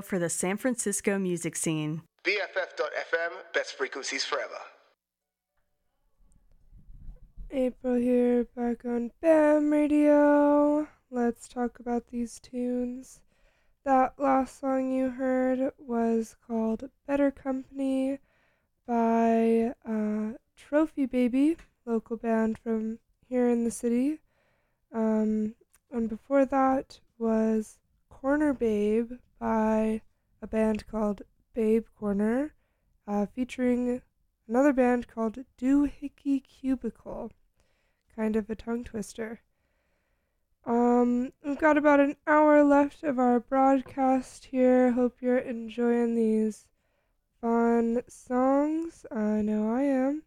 for 0.01 0.19
the 0.19 0.29
San 0.29 0.57
Francisco 0.57 1.17
music 1.17 1.55
scene. 1.55 2.01
BFF.FM, 2.23 3.31
best 3.53 3.75
frequencies 3.77 4.23
forever. 4.23 4.59
April 7.49 7.95
here, 7.95 8.45
back 8.55 8.85
on 8.85 9.11
BAM 9.21 9.71
Radio. 9.71 10.87
Let's 11.09 11.47
talk 11.47 11.79
about 11.79 12.07
these 12.07 12.39
tunes. 12.39 13.19
That 13.83 14.13
last 14.17 14.59
song 14.59 14.91
you 14.91 15.09
heard 15.09 15.71
was 15.77 16.35
called 16.47 16.89
Better 17.07 17.31
Company 17.31 18.19
by 18.87 19.73
uh, 19.85 20.37
Trophy 20.55 21.05
Baby, 21.07 21.57
local 21.85 22.15
band 22.15 22.57
from 22.59 22.99
here 23.27 23.49
in 23.49 23.63
the 23.63 23.71
city. 23.71 24.19
Um, 24.93 25.55
and 25.91 26.07
before 26.07 26.45
that 26.45 26.99
was 27.17 27.79
Corner 28.09 28.53
Babe 28.53 29.13
by 29.41 29.99
a 30.39 30.45
band 30.45 30.85
called 30.85 31.23
Babe 31.55 31.87
Corner, 31.99 32.53
uh, 33.07 33.25
featuring 33.25 34.03
another 34.47 34.71
band 34.71 35.07
called 35.07 35.39
Doohickey 35.59 36.43
Cubicle. 36.43 37.31
Kind 38.15 38.35
of 38.35 38.51
a 38.51 38.55
tongue 38.55 38.83
twister. 38.83 39.41
Um, 40.63 41.33
we've 41.43 41.57
got 41.57 41.75
about 41.75 41.99
an 41.99 42.17
hour 42.27 42.63
left 42.63 43.01
of 43.01 43.17
our 43.17 43.39
broadcast 43.39 44.45
here. 44.45 44.91
Hope 44.91 45.17
you're 45.21 45.39
enjoying 45.39 46.13
these 46.13 46.67
fun 47.41 48.03
songs. 48.07 49.07
I 49.11 49.41
know 49.41 49.73
I 49.73 49.81
am. 49.81 50.21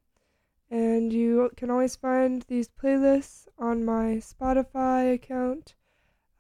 And 0.69 1.13
you 1.13 1.53
can 1.57 1.71
always 1.71 1.95
find 1.95 2.43
these 2.43 2.69
playlists 2.69 3.47
on 3.61 3.85
my 3.85 4.17
Spotify 4.17 5.15
account 5.15 5.77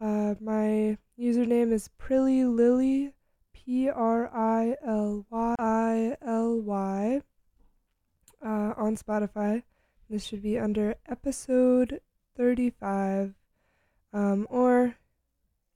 uh, 0.00 0.34
my 0.40 0.98
username 1.18 1.72
is 1.72 1.88
Prilly 1.98 2.44
Lily, 2.44 3.12
P 3.52 3.88
R 3.88 4.28
I 4.34 4.76
L 4.86 5.24
Y 5.30 5.54
I 5.58 6.16
L 6.22 6.60
Y, 6.60 7.22
uh, 8.44 8.74
on 8.76 8.96
Spotify. 8.96 9.62
This 10.10 10.24
should 10.24 10.42
be 10.42 10.58
under 10.58 10.96
episode 11.08 12.00
35. 12.36 13.34
Um, 14.12 14.46
or, 14.50 14.96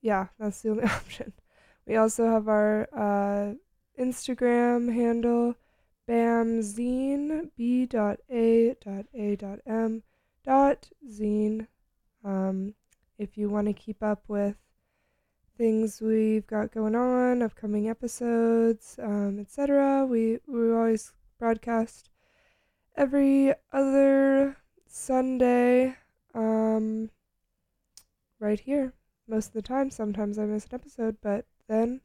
yeah, 0.03 0.27
that's 0.39 0.61
the 0.63 0.71
only 0.71 0.85
option. 0.85 1.33
We 1.87 1.97
also 1.97 2.27
have 2.27 2.49
our 2.49 2.89
uh, 2.93 3.55
Instagram 3.99 4.93
handle, 4.95 5.57
bamzine, 6.09 7.51
b 7.57 7.87
dot 7.87 8.21
a 8.31 8.75
dot 8.85 9.07
a 9.15 9.37
dot 9.37 9.61
m 9.67 10.03
dot 10.45 10.91
zine. 11.11 11.67
Um, 12.25 12.75
if 13.19 13.37
you 13.37 13.49
want 13.49 13.67
to 13.67 13.73
keep 13.73 14.03
up 14.03 14.23
with 14.29 14.57
things 15.57 16.01
we've 16.01 16.47
got 16.47 16.73
going 16.73 16.95
on, 16.95 17.43
upcoming 17.43 17.89
episodes, 17.89 18.99
um, 19.03 19.39
etc., 19.41 20.07
we 20.07 20.39
we 20.47 20.73
always 20.73 21.13
broadcast 21.39 22.11
every 22.97 23.53
other 23.73 24.57
Sunday. 24.87 25.97
Um, 26.35 27.11
right 28.41 28.61
here 28.61 28.93
most 29.27 29.49
of 29.49 29.53
the 29.53 29.63
time. 29.63 29.91
Sometimes 29.91 30.39
I 30.39 30.45
miss 30.45 30.67
an 30.67 30.75
episode, 30.75 31.17
but 31.23 31.45
then 31.69 32.01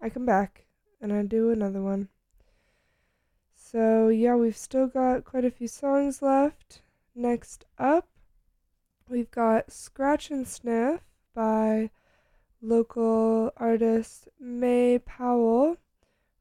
I 0.00 0.08
come 0.08 0.26
back 0.26 0.66
and 1.00 1.12
I 1.12 1.22
do 1.22 1.50
another 1.50 1.82
one. 1.82 2.08
So, 3.54 4.08
yeah, 4.08 4.34
we've 4.34 4.56
still 4.56 4.86
got 4.86 5.24
quite 5.24 5.44
a 5.44 5.50
few 5.50 5.68
songs 5.68 6.22
left. 6.22 6.80
Next 7.14 7.66
up, 7.78 8.08
we've 9.10 9.30
got 9.30 9.72
Scratch 9.72 10.30
and 10.30 10.46
Sniff 10.46 11.00
by 11.34 11.90
local 12.60 13.52
artist 13.56 14.28
May 14.38 14.98
Powell, 14.98 15.76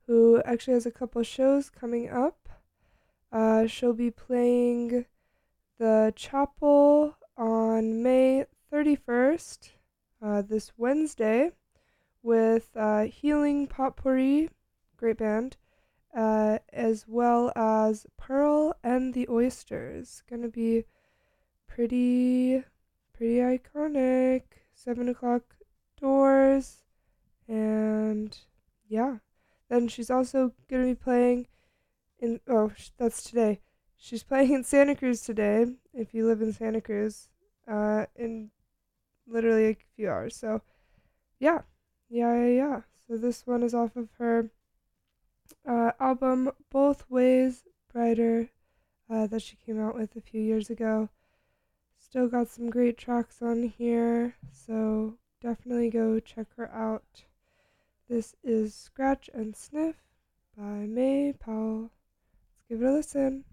who 0.05 0.41
actually 0.43 0.73
has 0.73 0.85
a 0.85 0.91
couple 0.91 1.23
shows 1.23 1.69
coming 1.69 2.09
up. 2.09 2.49
Uh, 3.31 3.67
she'll 3.67 3.93
be 3.93 4.11
playing 4.11 5.05
the 5.77 6.13
chapel 6.15 7.15
on 7.37 8.01
May 8.01 8.45
31st, 8.71 9.69
uh, 10.21 10.41
this 10.41 10.71
Wednesday, 10.77 11.51
with 12.23 12.69
uh, 12.75 13.03
Healing 13.03 13.67
Potpourri, 13.67 14.49
great 14.97 15.17
band, 15.17 15.55
uh, 16.15 16.59
as 16.73 17.05
well 17.07 17.51
as 17.55 18.07
Pearl 18.17 18.75
and 18.83 19.13
the 19.13 19.27
Oysters. 19.29 20.23
Gonna 20.29 20.49
be 20.49 20.85
pretty, 21.77 22.63
pretty 23.13 23.37
iconic. 23.37 24.41
Seven 24.73 25.09
o'clock 25.09 25.43
doors, 26.01 26.77
and 27.47 28.35
yeah. 28.87 29.17
Then 29.69 29.87
she's 29.87 30.09
also 30.09 30.53
gonna 30.69 30.85
be 30.85 30.95
playing 30.95 31.47
in. 32.19 32.39
Oh, 32.47 32.71
that's 32.97 33.21
today. 33.21 33.59
She's 33.95 34.23
playing 34.23 34.53
in 34.53 34.63
Santa 34.63 34.95
Cruz 34.95 35.21
today. 35.21 35.67
If 35.93 36.15
you 36.15 36.25
live 36.25 36.41
in 36.41 36.51
Santa 36.51 36.81
Cruz, 36.81 37.29
uh, 37.67 38.05
in 38.15 38.49
literally 39.27 39.69
a 39.69 39.77
few 39.95 40.09
hours. 40.09 40.35
So, 40.35 40.61
yeah, 41.39 41.61
yeah, 42.09 42.35
yeah, 42.43 42.47
yeah. 42.47 42.81
So 43.07 43.17
this 43.17 43.45
one 43.45 43.61
is 43.61 43.75
off 43.75 43.95
of 43.95 44.09
her 44.17 44.49
uh, 45.67 45.91
album 45.99 46.51
Both 46.71 47.09
Ways 47.09 47.63
Brighter 47.93 48.49
uh, 49.11 49.27
that 49.27 49.41
she 49.41 49.57
came 49.57 49.79
out 49.79 49.95
with 49.95 50.15
a 50.15 50.21
few 50.21 50.41
years 50.41 50.69
ago. 50.69 51.09
Still 52.17 52.29
got 52.29 52.49
some 52.49 52.71
great 52.71 52.97
tracks 52.97 53.43
on 53.43 53.61
here, 53.77 54.33
so 54.51 55.13
definitely 55.39 55.91
go 55.91 56.19
check 56.19 56.47
her 56.55 56.67
out. 56.73 57.25
This 58.09 58.35
is 58.43 58.73
Scratch 58.73 59.29
and 59.35 59.55
Sniff 59.55 59.97
by 60.57 60.87
May 60.87 61.31
Powell. 61.33 61.91
Let's 62.41 62.63
give 62.69 62.81
it 62.81 62.87
a 62.87 62.91
listen. 62.91 63.43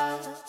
What's 0.00 0.47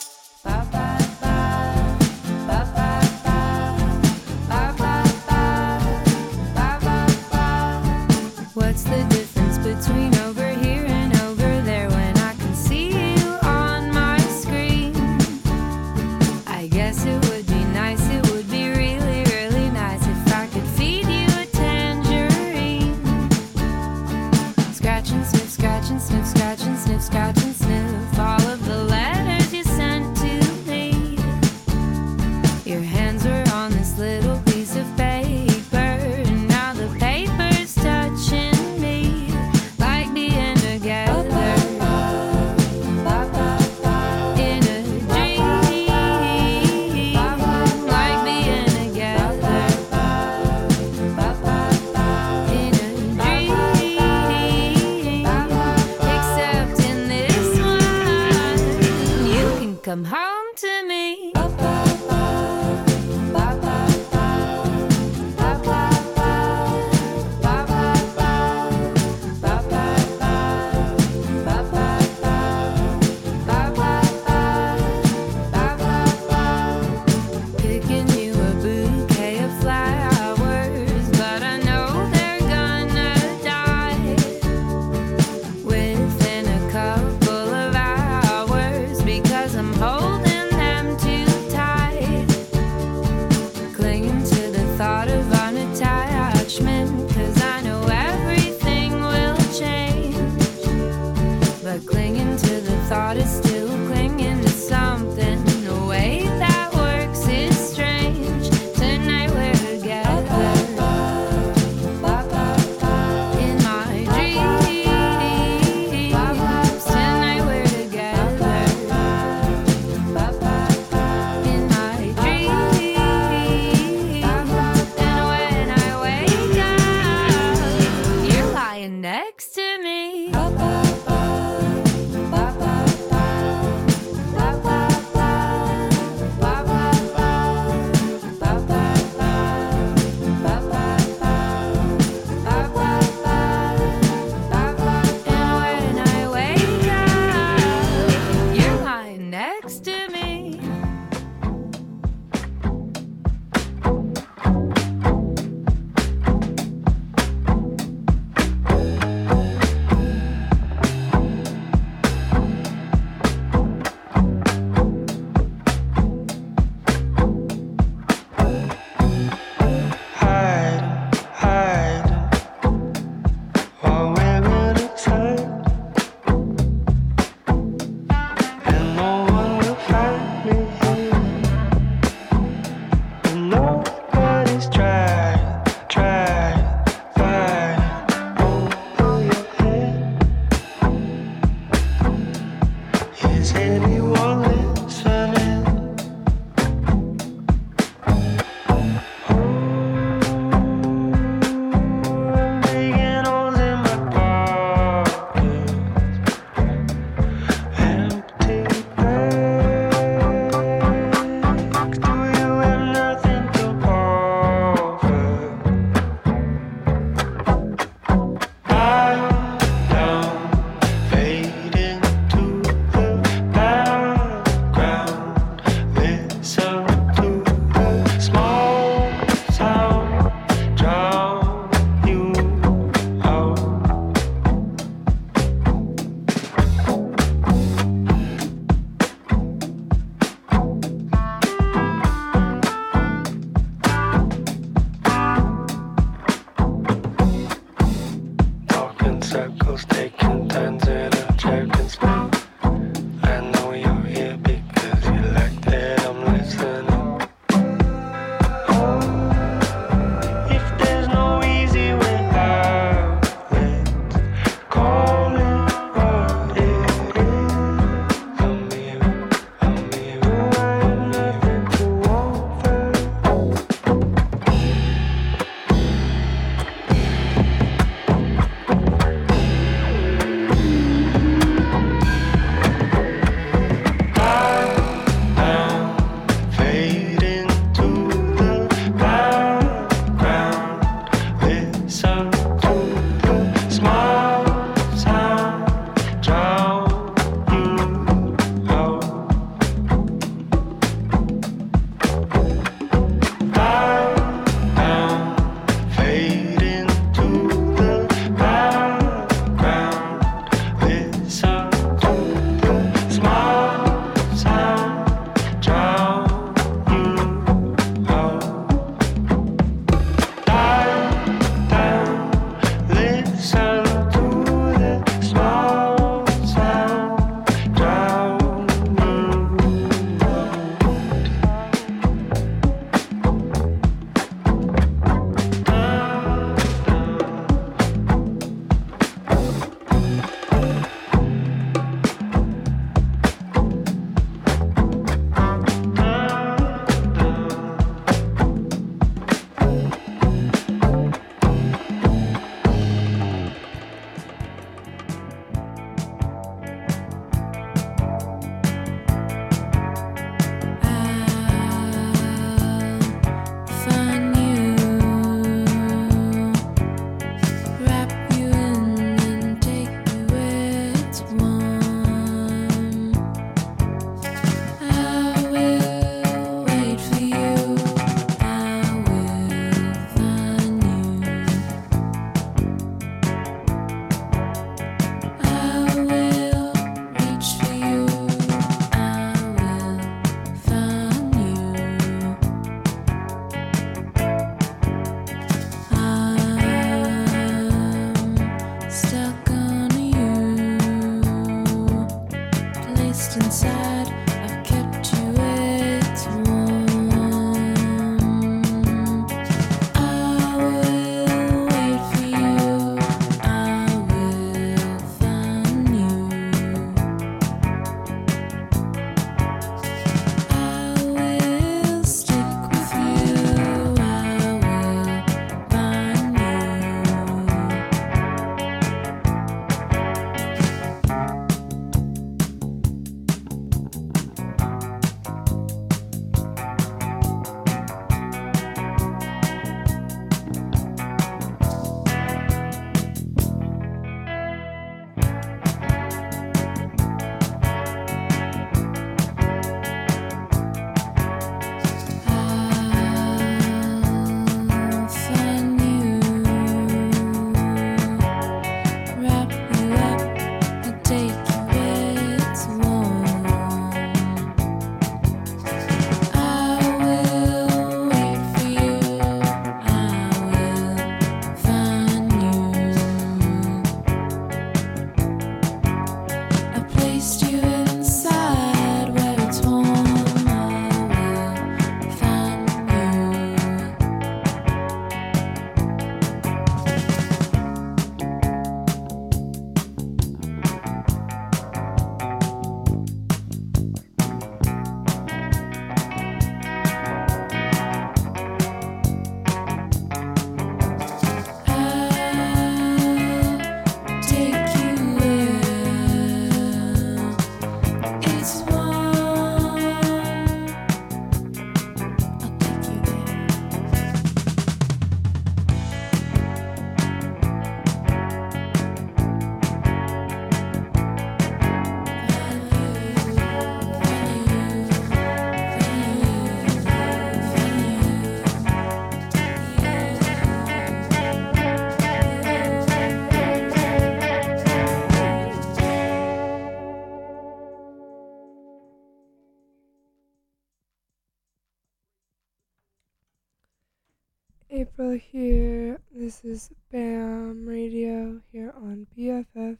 April 544.79 545.11
here. 545.11 545.99
This 546.09 546.45
is 546.45 546.71
BAM 546.89 547.67
Radio 547.67 548.39
here 548.49 548.73
on 548.77 549.07
BFF.FM. 549.17 549.77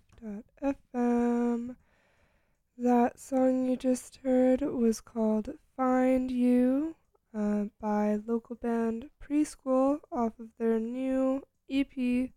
That 2.77 3.17
song 3.17 3.69
you 3.69 3.77
just 3.77 4.17
heard 4.17 4.59
was 4.59 4.99
called 4.99 5.51
Find 5.77 6.29
You 6.29 6.97
uh, 7.33 7.67
by 7.79 8.19
local 8.27 8.57
band 8.57 9.09
Preschool 9.23 10.01
off 10.11 10.37
of 10.37 10.49
their 10.59 10.81
new 10.81 11.43
EP 11.69 12.31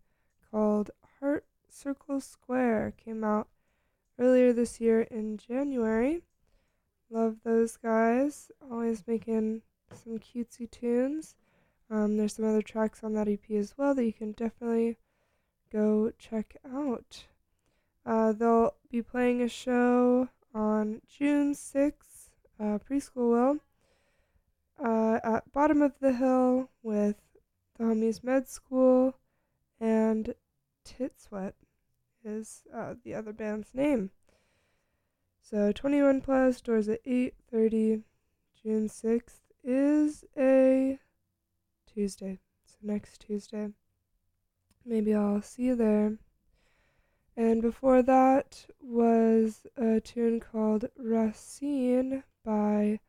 called 0.48 0.92
Heart 1.18 1.44
Circle 1.68 2.20
Square. 2.20 2.92
Came 2.96 3.24
out 3.24 3.48
earlier 4.20 4.52
this 4.52 4.80
year 4.80 5.00
in 5.00 5.36
January. 5.36 6.22
Love 7.10 7.38
those 7.42 7.76
guys. 7.76 8.52
Always 8.70 9.02
making 9.08 9.62
some 9.92 10.20
cutesy 10.20 10.70
tunes. 10.70 11.34
Um, 11.92 12.16
there's 12.16 12.36
some 12.36 12.46
other 12.46 12.62
tracks 12.62 13.04
on 13.04 13.12
that 13.14 13.28
EP 13.28 13.50
as 13.50 13.74
well 13.76 13.94
that 13.94 14.06
you 14.06 14.14
can 14.14 14.32
definitely 14.32 14.96
go 15.70 16.10
check 16.18 16.56
out. 16.74 17.26
Uh, 18.06 18.32
they'll 18.32 18.74
be 18.90 19.02
playing 19.02 19.42
a 19.42 19.48
show 19.48 20.30
on 20.54 21.02
June 21.06 21.52
6th, 21.52 22.30
uh, 22.58 22.78
preschool 22.78 23.30
will, 23.30 23.58
uh, 24.82 25.20
at 25.22 25.52
Bottom 25.52 25.82
of 25.82 25.92
the 26.00 26.14
Hill 26.14 26.70
with 26.82 27.16
the 27.76 27.84
homies 27.84 28.24
Med 28.24 28.48
School 28.48 29.18
and 29.78 30.34
Tit 30.84 31.20
Sweat 31.20 31.54
is 32.24 32.62
uh, 32.74 32.94
the 33.04 33.14
other 33.14 33.34
band's 33.34 33.74
name. 33.74 34.12
So 35.42 35.72
21 35.72 36.22
plus, 36.22 36.62
doors 36.62 36.88
at 36.88 37.04
8.30, 37.04 38.02
June 38.62 38.88
6th 38.88 39.40
is 39.62 40.24
a 40.38 40.98
Tuesday. 41.92 42.38
So 42.64 42.76
next 42.82 43.20
Tuesday. 43.20 43.70
Maybe 44.84 45.14
I'll 45.14 45.42
see 45.42 45.64
you 45.64 45.76
there. 45.76 46.18
And 47.36 47.62
before 47.62 48.02
that 48.02 48.66
was 48.80 49.66
a 49.76 50.00
tune 50.00 50.40
called 50.40 50.88
Racine 50.96 52.24
by 52.44 53.00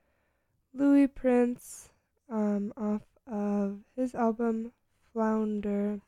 Louis 0.74 1.08
Prince 1.08 1.90
um, 2.30 2.74
off 2.78 3.02
of 3.28 3.80
his 3.96 4.16
album 4.16 4.72
Flounder. 5.12 6.00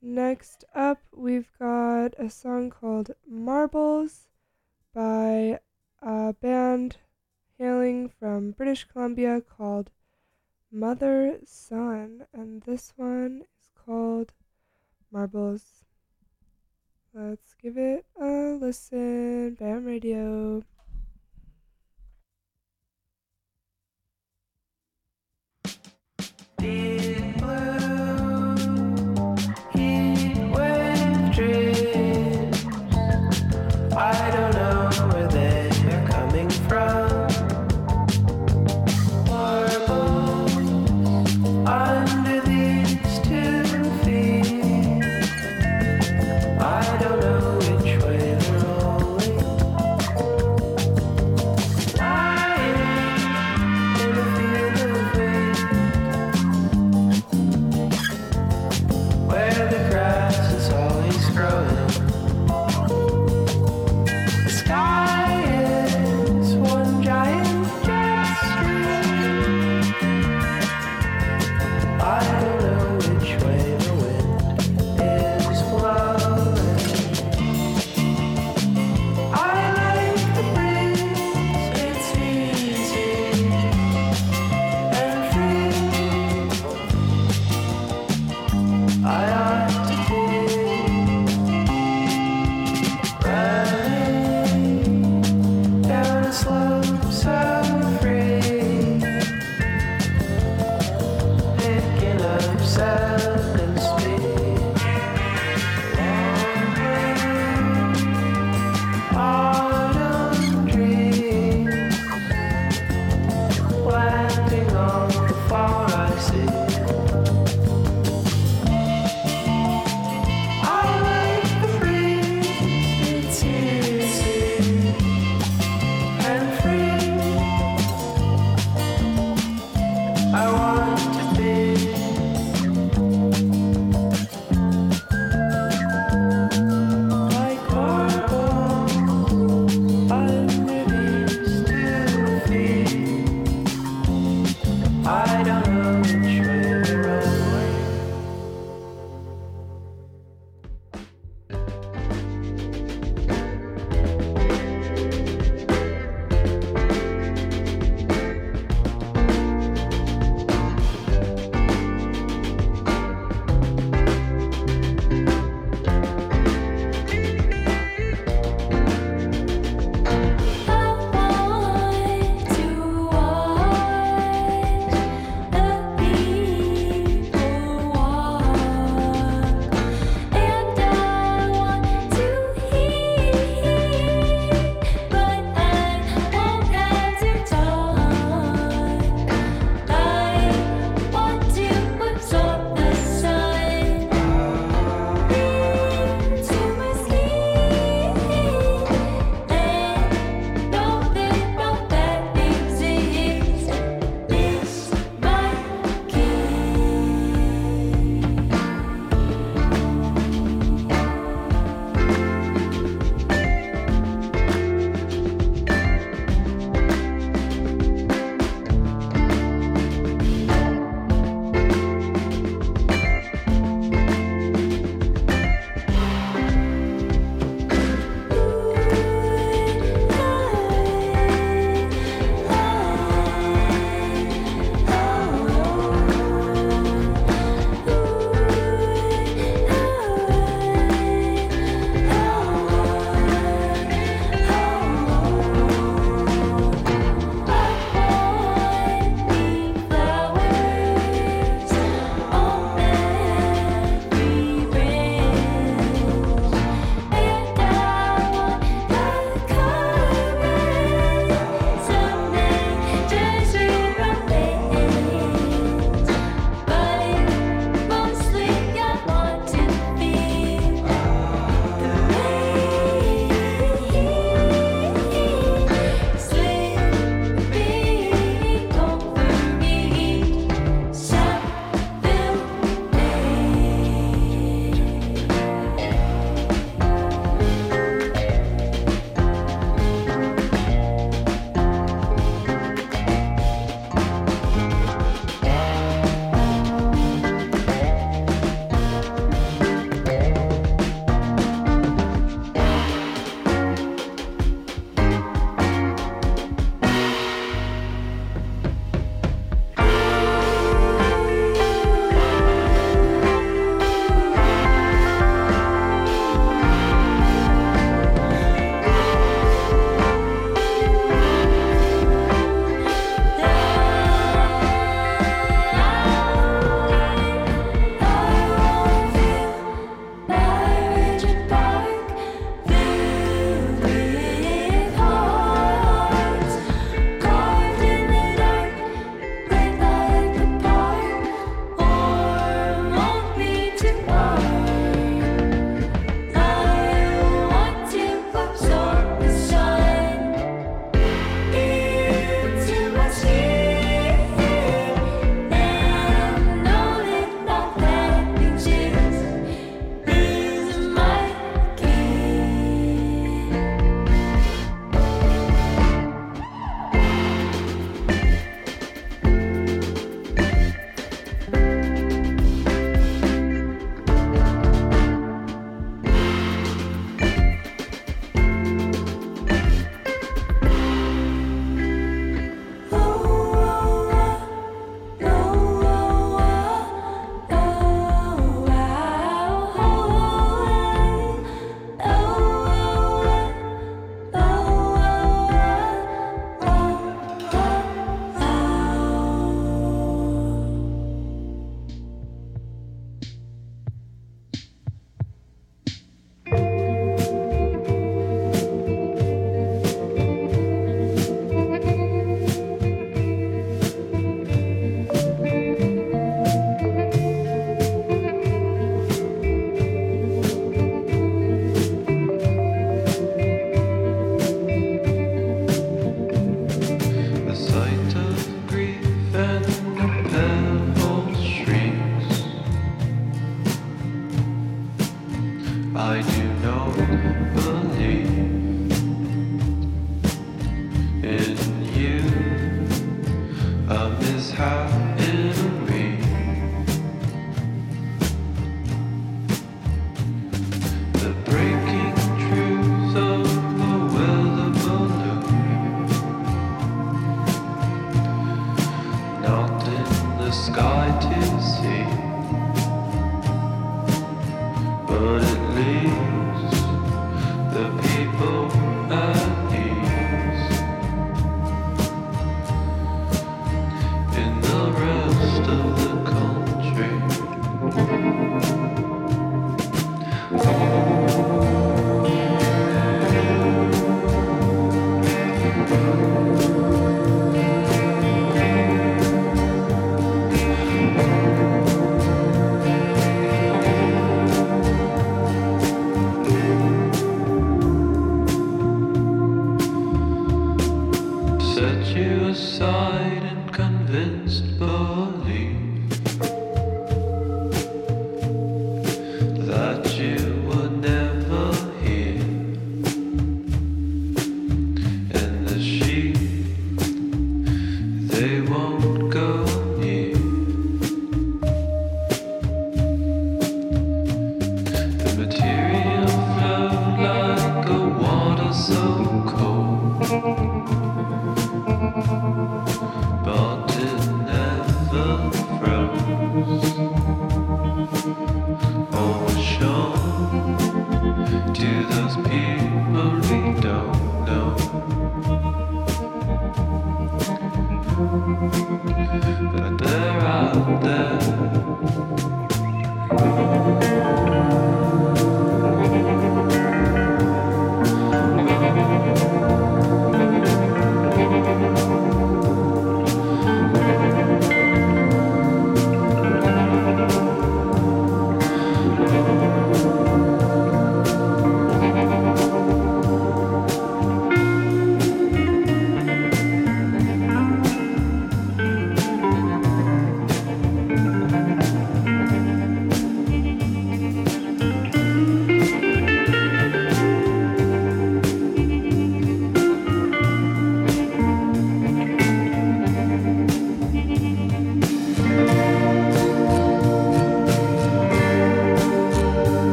Next 0.00 0.64
up, 0.74 1.00
we've 1.12 1.50
got 1.58 2.14
a 2.18 2.30
song 2.30 2.70
called 2.70 3.10
Marbles 3.26 4.28
by 4.94 5.58
a 6.00 6.32
band 6.34 6.98
hailing 7.58 8.08
from 8.08 8.52
British 8.52 8.84
Columbia 8.84 9.40
called 9.40 9.90
Mother 10.70 11.38
Son, 11.46 12.26
and 12.34 12.60
this 12.62 12.92
one 12.96 13.42
is 13.58 13.70
called 13.74 14.32
Marbles. 15.10 15.84
Let's 17.14 17.54
give 17.54 17.78
it 17.78 18.04
a 18.20 18.58
listen. 18.60 19.54
Bam 19.54 19.86
Radio. 19.86 20.62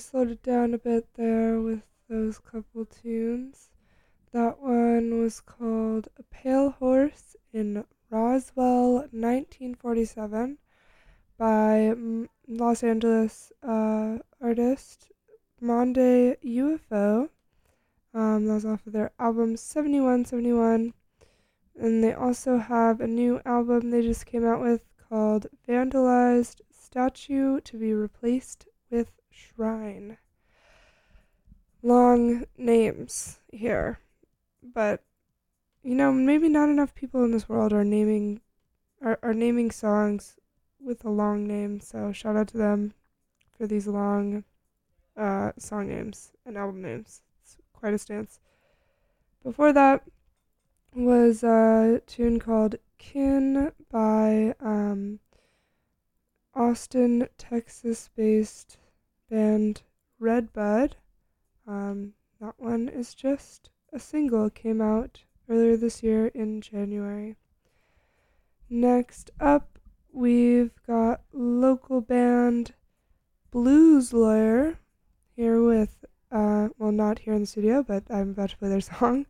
Slowed 0.00 0.30
it 0.30 0.42
down 0.42 0.74
a 0.74 0.78
bit 0.78 1.06
there 1.14 1.60
with 1.60 1.82
those 2.08 2.38
couple 2.38 2.84
tunes. 2.84 3.70
That 4.32 4.60
one 4.60 5.20
was 5.20 5.40
called 5.40 6.08
A 6.18 6.22
Pale 6.24 6.70
Horse 6.70 7.36
in 7.52 7.84
Roswell, 8.10 8.94
1947, 9.12 10.58
by 11.38 11.94
Los 12.48 12.82
Angeles 12.82 13.52
uh, 13.62 14.18
artist 14.40 15.12
Monde 15.60 16.36
UFO. 16.42 17.28
Um, 18.12 18.46
that 18.46 18.54
was 18.54 18.66
off 18.66 18.86
of 18.86 18.92
their 18.92 19.12
album 19.18 19.56
7171. 19.56 20.94
And 21.78 22.02
they 22.02 22.12
also 22.12 22.58
have 22.58 23.00
a 23.00 23.06
new 23.06 23.40
album 23.44 23.90
they 23.90 24.02
just 24.02 24.26
came 24.26 24.44
out 24.44 24.60
with 24.60 24.84
called 25.08 25.46
Vandalized 25.68 26.60
Statue 26.70 27.60
to 27.60 27.78
be 27.78 27.92
Replaced 27.92 28.66
with 28.90 29.12
Shrine. 29.30 30.18
Long 31.82 32.44
names 32.56 33.38
here. 33.52 33.98
But 34.62 35.02
you 35.82 35.94
know, 35.94 36.12
maybe 36.12 36.48
not 36.48 36.68
enough 36.68 36.94
people 36.94 37.24
in 37.24 37.32
this 37.32 37.48
world 37.48 37.72
are 37.72 37.84
naming 37.84 38.40
are, 39.00 39.18
are 39.22 39.34
naming 39.34 39.70
songs 39.70 40.36
with 40.78 41.04
a 41.04 41.10
long 41.10 41.46
name, 41.46 41.80
so 41.80 42.12
shout 42.12 42.36
out 42.36 42.48
to 42.48 42.58
them 42.58 42.94
for 43.56 43.66
these 43.66 43.86
long 43.86 44.44
uh, 45.16 45.52
song 45.58 45.88
names 45.88 46.32
and 46.44 46.56
album 46.56 46.82
names. 46.82 47.22
It's 47.42 47.56
quite 47.72 47.94
a 47.94 47.98
stance. 47.98 48.40
Before 49.42 49.72
that 49.72 50.04
was 50.94 51.42
a 51.42 52.02
tune 52.06 52.38
called 52.38 52.76
Kin 52.98 53.72
by 53.90 54.54
um, 54.60 55.20
Austin, 56.54 57.28
Texas 57.38 58.10
based 58.14 58.76
band 59.30 59.82
Redbud. 60.18 60.96
Um, 61.66 62.14
that 62.40 62.54
one 62.58 62.88
is 62.88 63.14
just 63.14 63.70
a 63.92 63.98
single, 63.98 64.50
came 64.50 64.80
out 64.80 65.24
earlier 65.48 65.76
this 65.76 66.02
year 66.02 66.26
in 66.28 66.60
January. 66.60 67.36
Next 68.68 69.30
up, 69.40 69.78
we've 70.12 70.72
got 70.86 71.22
local 71.32 72.00
band 72.00 72.74
Blues 73.50 74.12
Lawyer 74.12 74.78
here 75.36 75.62
with, 75.62 76.04
uh, 76.30 76.68
well, 76.78 76.92
not 76.92 77.20
here 77.20 77.34
in 77.34 77.40
the 77.40 77.46
studio, 77.46 77.82
but 77.82 78.04
I'm 78.10 78.30
about 78.30 78.50
to 78.50 78.56
play 78.56 78.68
their 78.68 78.80
song. 78.98 79.26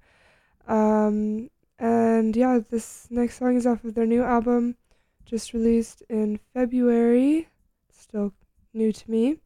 Um, 0.66 1.50
and 1.78 2.36
yeah, 2.36 2.58
this 2.70 3.06
next 3.10 3.38
song 3.38 3.56
is 3.56 3.66
off 3.66 3.84
of 3.84 3.94
their 3.94 4.06
new 4.06 4.22
album, 4.22 4.76
just 5.24 5.54
released 5.54 6.02
in 6.08 6.38
February, 6.52 7.48
still 7.90 8.34
new 8.74 8.92
to 8.92 9.10
me, 9.10 9.38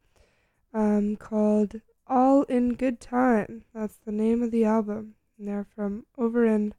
um, 0.75 1.15
called 1.15 1.79
All 2.05 2.43
in 2.43 2.75
Good 2.75 2.99
Time. 2.99 3.63
That's 3.73 3.95
the 4.05 4.11
name 4.11 4.43
of 4.43 4.51
the 4.51 4.65
album. 4.65 5.15
And 5.39 5.47
they're 5.47 5.65
from 5.75 6.05
over 6.17 6.45
in 6.45 6.73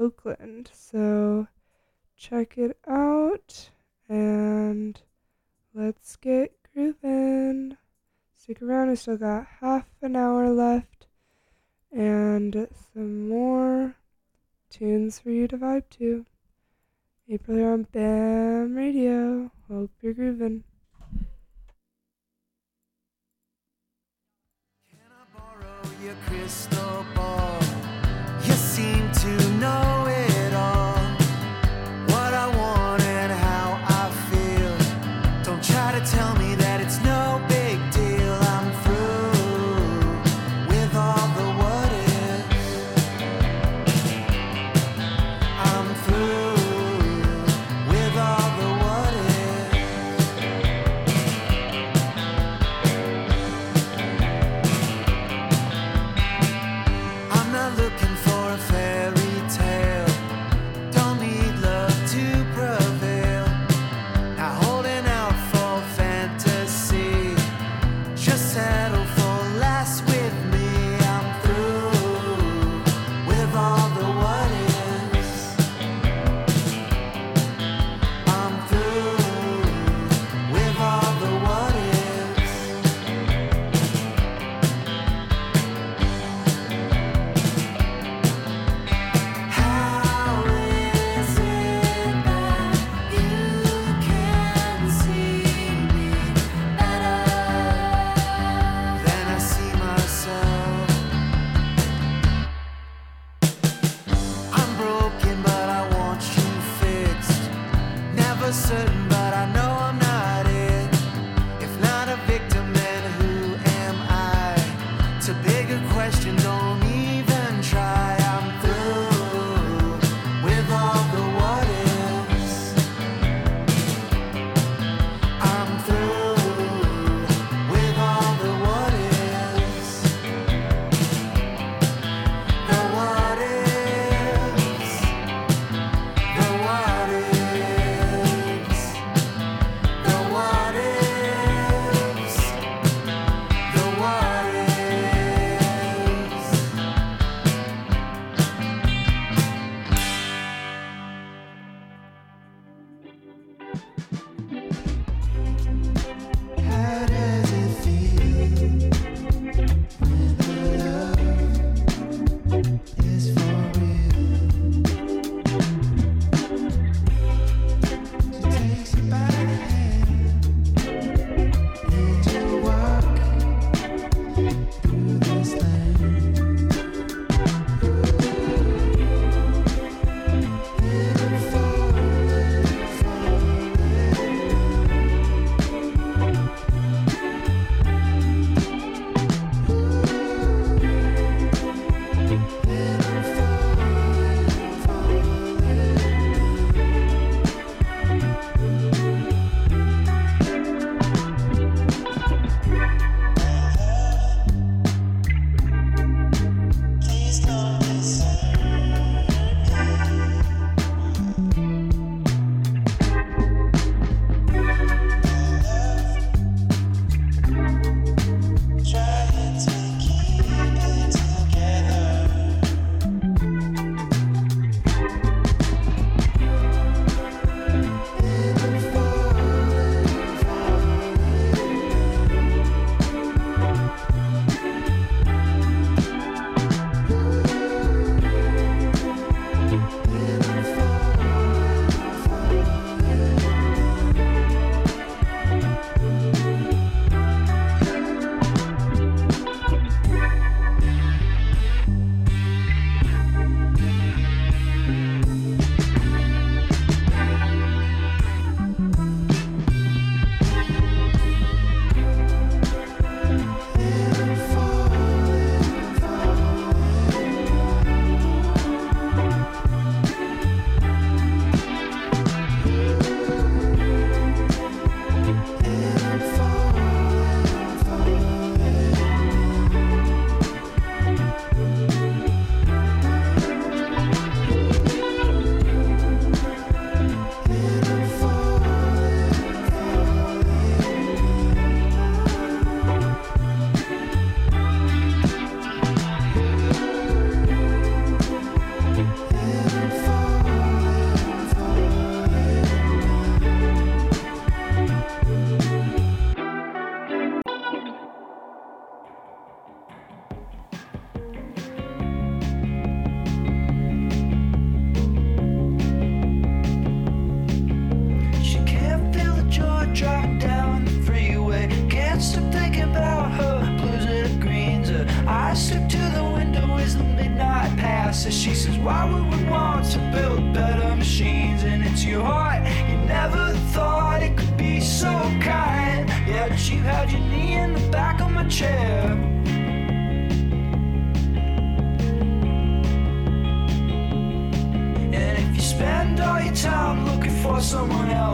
Oakland. 0.00 0.70
So 0.72 1.46
check 2.16 2.56
it 2.56 2.78
out 2.88 3.70
and 4.08 5.00
let's 5.74 6.16
get 6.16 6.52
grooving. 6.74 7.76
Stick 8.34 8.62
around, 8.62 8.88
I 8.88 8.94
still 8.94 9.18
got 9.18 9.46
half 9.60 9.86
an 10.00 10.16
hour 10.16 10.48
left 10.50 11.06
and 11.92 12.68
some 12.94 13.28
more 13.28 13.94
tunes 14.70 15.18
for 15.18 15.30
you 15.30 15.46
to 15.48 15.58
vibe 15.58 15.88
to. 15.98 16.24
April 17.28 17.58
here 17.58 17.72
on 17.72 17.86
BAM 17.92 18.74
Radio. 18.74 19.50
Hope 19.68 19.90
you're 20.00 20.14
grooving. 20.14 20.64
Your 26.08 26.16
crystal 26.26 27.04
ball. 27.14 27.60
You 28.42 28.54
seem 28.54 29.12
to 29.12 29.50
know 29.60 29.97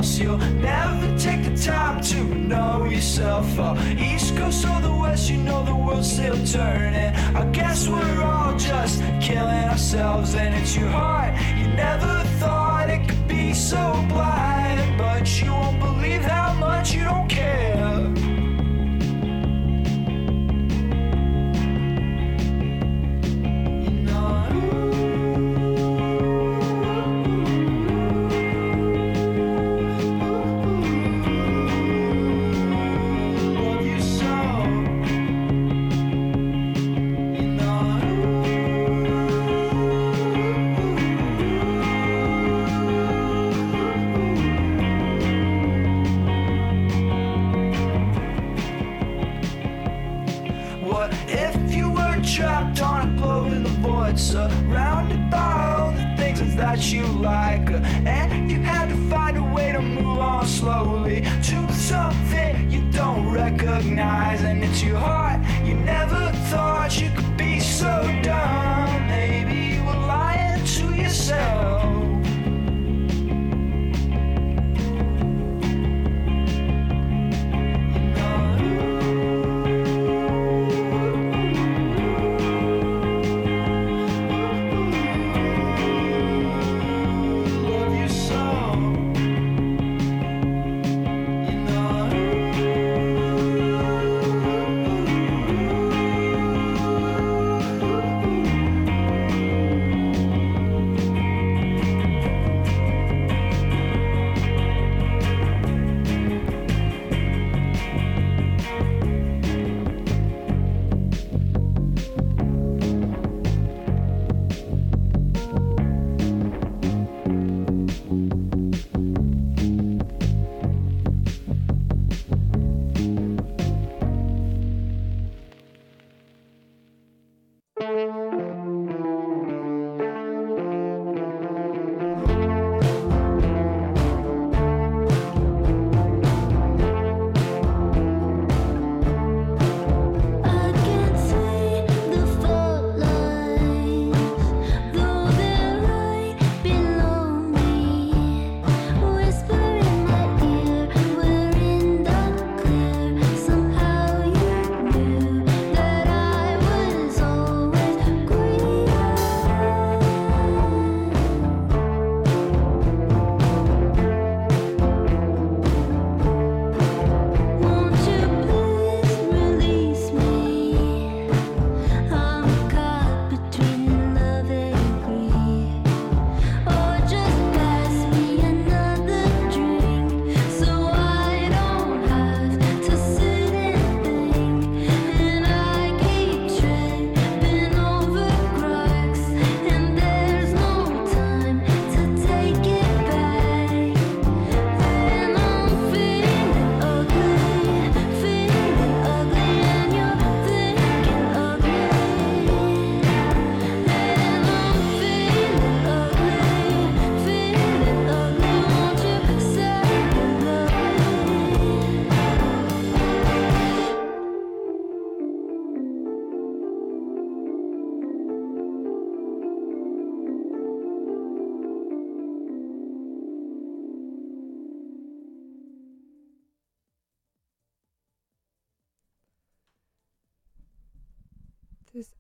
you'll 0.05 0.37
never 0.37 1.19
take 1.19 1.43
the 1.45 1.57
time 1.57 2.03
to 2.03 2.23
know 2.25 2.85
yourself. 2.85 3.47
Uh, 3.59 3.75
East 3.99 4.37
Coast 4.37 4.67
or 4.67 4.81
the 4.83 4.95
West, 4.95 5.31
you 5.31 5.39
know 5.39 5.65
the 5.65 5.75
world's 5.75 6.13
still 6.13 6.37
turning. 6.47 7.15
I 7.35 7.45
guess 7.53 7.89
we're 7.89 8.23
all 8.23 8.55
just 8.59 9.01
killing 9.23 9.65
ourselves, 9.73 10.35
and 10.35 10.55
it's 10.55 10.77
your 10.77 10.89
heart. 10.89 11.33
You 11.59 11.69
never 11.69 12.23
thought 12.39 12.91
it 12.91 13.09
could 13.09 13.27
be 13.27 13.55
so 13.55 14.05
blind, 14.11 14.99
but 14.99 15.25
you 15.41 15.51
won't 15.51 15.81
believe 15.81 16.21
how 16.21 16.53
much 16.55 16.93
you 16.95 17.05
don't 17.05 17.24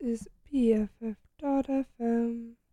is 0.05 0.28
BFF.FM. 0.52 1.16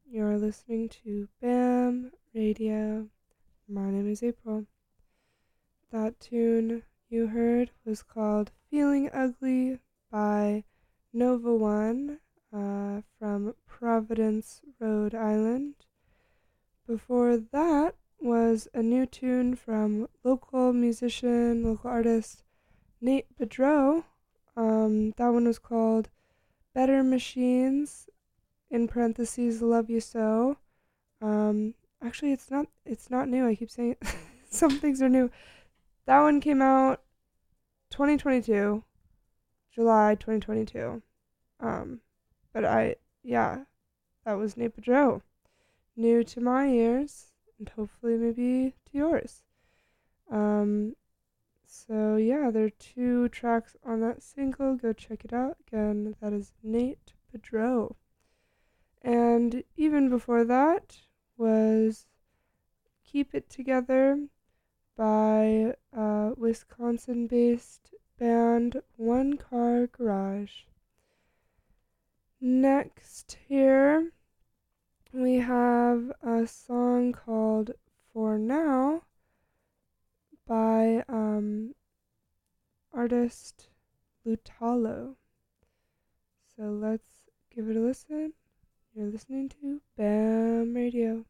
You're 0.05 0.37
listening 0.37 0.89
to 0.89 1.29
BAM 1.41 2.11
Radio. 2.35 3.07
My 3.69 3.89
name 3.89 4.11
is 4.11 4.21
April. 4.21 4.65
That 5.93 6.19
tune 6.19 6.83
you 7.07 7.27
heard 7.27 7.71
was 7.85 8.03
called 8.03 8.51
Feeling 8.69 9.09
Ugly 9.13 9.79
by 10.11 10.65
Nova 11.13 11.55
One 11.55 12.19
uh, 12.53 12.99
from 13.17 13.55
Providence, 13.65 14.59
Rhode 14.77 15.15
Island. 15.15 15.75
Before 16.85 17.37
that 17.37 17.95
was 18.19 18.67
a 18.73 18.83
new 18.83 19.05
tune 19.05 19.55
from 19.55 20.09
local 20.25 20.73
musician, 20.73 21.63
local 21.63 21.91
artist 21.91 22.43
Nate 22.99 23.27
Bedreau. 23.39 24.03
Um, 24.57 25.11
that 25.11 25.29
one 25.29 25.45
was 25.45 25.59
called 25.59 26.09
Better 26.73 27.03
Machines, 27.03 28.07
in 28.69 28.87
parentheses, 28.87 29.61
Love 29.61 29.89
You 29.89 29.99
So. 29.99 30.57
Um, 31.21 31.75
actually, 32.01 32.31
it's 32.31 32.49
not 32.49 32.67
it's 32.85 33.09
not 33.09 33.27
new. 33.27 33.47
I 33.47 33.55
keep 33.55 33.69
saying 33.69 33.97
some 34.49 34.79
things 34.79 35.01
are 35.01 35.09
new. 35.09 35.29
That 36.05 36.21
one 36.21 36.41
came 36.41 36.61
out 36.61 37.01
2022, 37.91 38.83
July 39.73 40.15
2022. 40.15 41.01
Um, 41.59 41.99
but 42.53 42.65
I 42.65 42.95
yeah, 43.23 43.65
that 44.25 44.33
was 44.33 44.57
Nate 44.57 44.79
Joe, 44.81 45.21
new 45.95 46.23
to 46.23 46.41
my 46.41 46.67
ears 46.67 47.27
and 47.59 47.69
hopefully 47.69 48.17
maybe 48.17 48.73
to 48.91 48.97
yours. 48.97 49.43
Um, 50.31 50.95
so 51.73 52.17
yeah, 52.17 52.51
there 52.51 52.65
are 52.65 52.69
two 52.69 53.29
tracks 53.29 53.77
on 53.85 54.01
that 54.01 54.21
single. 54.21 54.75
Go 54.75 54.91
check 54.91 55.23
it 55.23 55.31
out. 55.31 55.55
Again, 55.67 56.17
that 56.19 56.33
is 56.33 56.51
Nate 56.61 57.13
Pedro. 57.31 57.95
And 59.01 59.63
even 59.77 60.09
before 60.09 60.43
that 60.43 60.97
was 61.37 62.07
Keep 63.05 63.33
It 63.33 63.49
Together 63.49 64.27
by 64.97 65.75
uh, 65.95 66.01
a 66.01 66.33
Wisconsin 66.35 67.27
based 67.27 67.95
band 68.19 68.81
One 68.97 69.37
Car 69.37 69.87
Garage. 69.87 70.63
Next, 72.41 73.37
here 73.47 74.11
we 75.13 75.35
have 75.35 76.11
a 76.21 76.45
song 76.45 77.13
called 77.13 77.71
For 78.11 78.37
Now 78.37 79.03
by 80.51 81.01
um, 81.07 81.73
artist 82.93 83.69
Lutalo. 84.27 85.15
So 86.57 86.63
let's 86.63 87.29
give 87.55 87.69
it 87.69 87.77
a 87.77 87.79
listen. 87.79 88.33
You're 88.93 89.07
listening 89.07 89.47
to 89.61 89.79
BAM 89.95 90.73
Radio. 90.73 91.23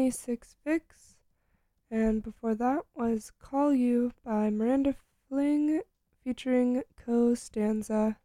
26 0.00 0.56
Fix. 0.64 1.16
And 1.90 2.22
before 2.22 2.54
that 2.54 2.86
was 2.94 3.32
Call 3.38 3.74
You 3.74 4.12
by 4.24 4.48
Miranda 4.48 4.94
Fling 5.28 5.82
featuring 6.24 6.82
Co 6.96 7.34
Stanza. 7.34 8.16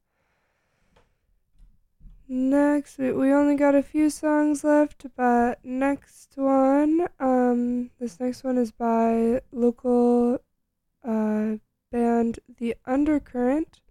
Next, 2.29 2.97
we, 2.97 3.11
we 3.11 3.29
only 3.33 3.57
got 3.57 3.75
a 3.75 3.83
few 3.83 4.09
songs 4.09 4.63
left, 4.63 5.07
but 5.17 5.59
next 5.65 6.31
one, 6.35 7.09
um, 7.19 7.91
this 7.99 8.21
next 8.21 8.45
one 8.45 8.57
is 8.57 8.71
by 8.71 9.41
local 9.51 10.39
uh, 11.03 11.55
band 11.91 12.39
The 12.57 12.75
Undercurrent, 12.85 13.81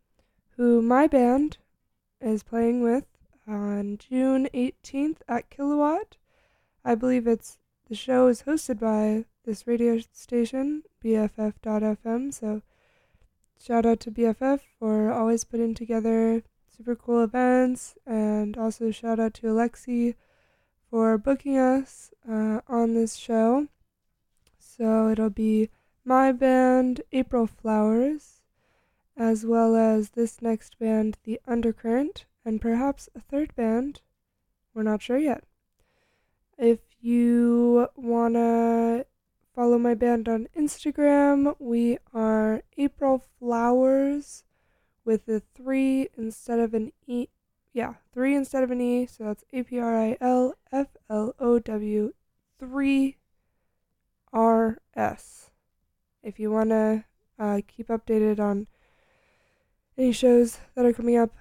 who 0.57 0.81
my 0.81 1.07
band 1.07 1.59
is 2.23 2.43
playing 2.43 2.83
with 2.83 3.05
on 3.47 3.99
June 3.99 4.49
18th 4.55 5.21
at 5.29 5.51
Kilowatt. 5.51 6.17
I 6.83 6.95
believe 6.95 7.27
it's 7.27 7.59
the 7.89 7.95
show 7.95 8.29
is 8.29 8.43
hosted 8.43 8.79
by 8.79 9.27
this 9.45 9.67
radio 9.67 9.99
station, 10.13 10.85
BFF.FM. 11.05 12.33
So 12.33 12.63
shout 13.63 13.85
out 13.85 14.01
to 14.01 14.11
BFF 14.11 14.61
for 14.79 15.13
always 15.13 15.45
putting 15.45 15.75
together 15.75 16.43
super 16.77 16.97
cool 16.97 17.23
events, 17.23 17.97
and 18.07 18.57
also 18.57 18.91
shout 18.91 19.21
out 19.21 19.35
to 19.35 19.47
Alexi 19.47 20.15
for 20.91 21.19
booking 21.19 21.59
us 21.59 22.11
uh, 22.29 22.61
on 22.69 22.95
this 22.95 23.17
show. 23.17 23.69
So 24.59 25.09
it'll 25.09 25.31
be 25.31 25.69
my 26.05 26.33
band, 26.33 27.03
April 27.13 27.47
Flowers, 27.47 28.41
as 29.17 29.45
well 29.45 29.77
as 29.77 30.11
this 30.11 30.41
next 30.43 30.79
band, 30.79 31.19
The 31.25 31.41
Undercurrent, 31.47 32.25
and 32.45 32.61
perhaps 32.61 33.09
a 33.15 33.21
third 33.21 33.55
band. 33.55 34.01
We're 34.73 34.83
not 34.83 35.03
sure 35.03 35.19
yet. 35.19 35.45
If 36.59 36.81
you 37.05 37.87
want 37.97 38.33
to 38.35 39.05
follow 39.55 39.79
my 39.79 39.93
band 39.93 40.27
on 40.27 40.49
Instagram, 40.57 41.55
we 41.59 41.99
are 42.15 42.63
April 42.79 43.23
Flowers 43.39 44.43
with 45.05 45.29
a 45.29 45.43
three 45.55 46.09
instead 46.17 46.59
of 46.59 46.73
an 46.73 46.93
E. 47.07 47.27
Yeah, 47.75 47.95
three 48.15 48.35
instead 48.35 48.63
of 48.63 48.71
an 48.71 48.81
E. 48.81 49.05
So 49.05 49.25
that's 49.25 49.45
A 49.53 49.63
P 49.65 49.79
R 49.79 50.01
I 50.01 50.17
L 50.19 50.55
F 50.73 50.97
L 51.11 51.35
O 51.39 51.59
W 51.59 52.15
3 52.59 53.17
R 54.33 54.79
S. 54.97 55.51
If 56.23 56.41
you 56.41 56.51
want 56.51 56.71
to 56.71 57.05
uh, 57.39 57.61
keep 57.69 57.89
updated 57.89 58.41
on 58.41 58.67
any 59.99 60.13
shows 60.13 60.59
that 60.75 60.87
are 60.87 60.93
coming 60.95 61.19
up, 61.19 61.33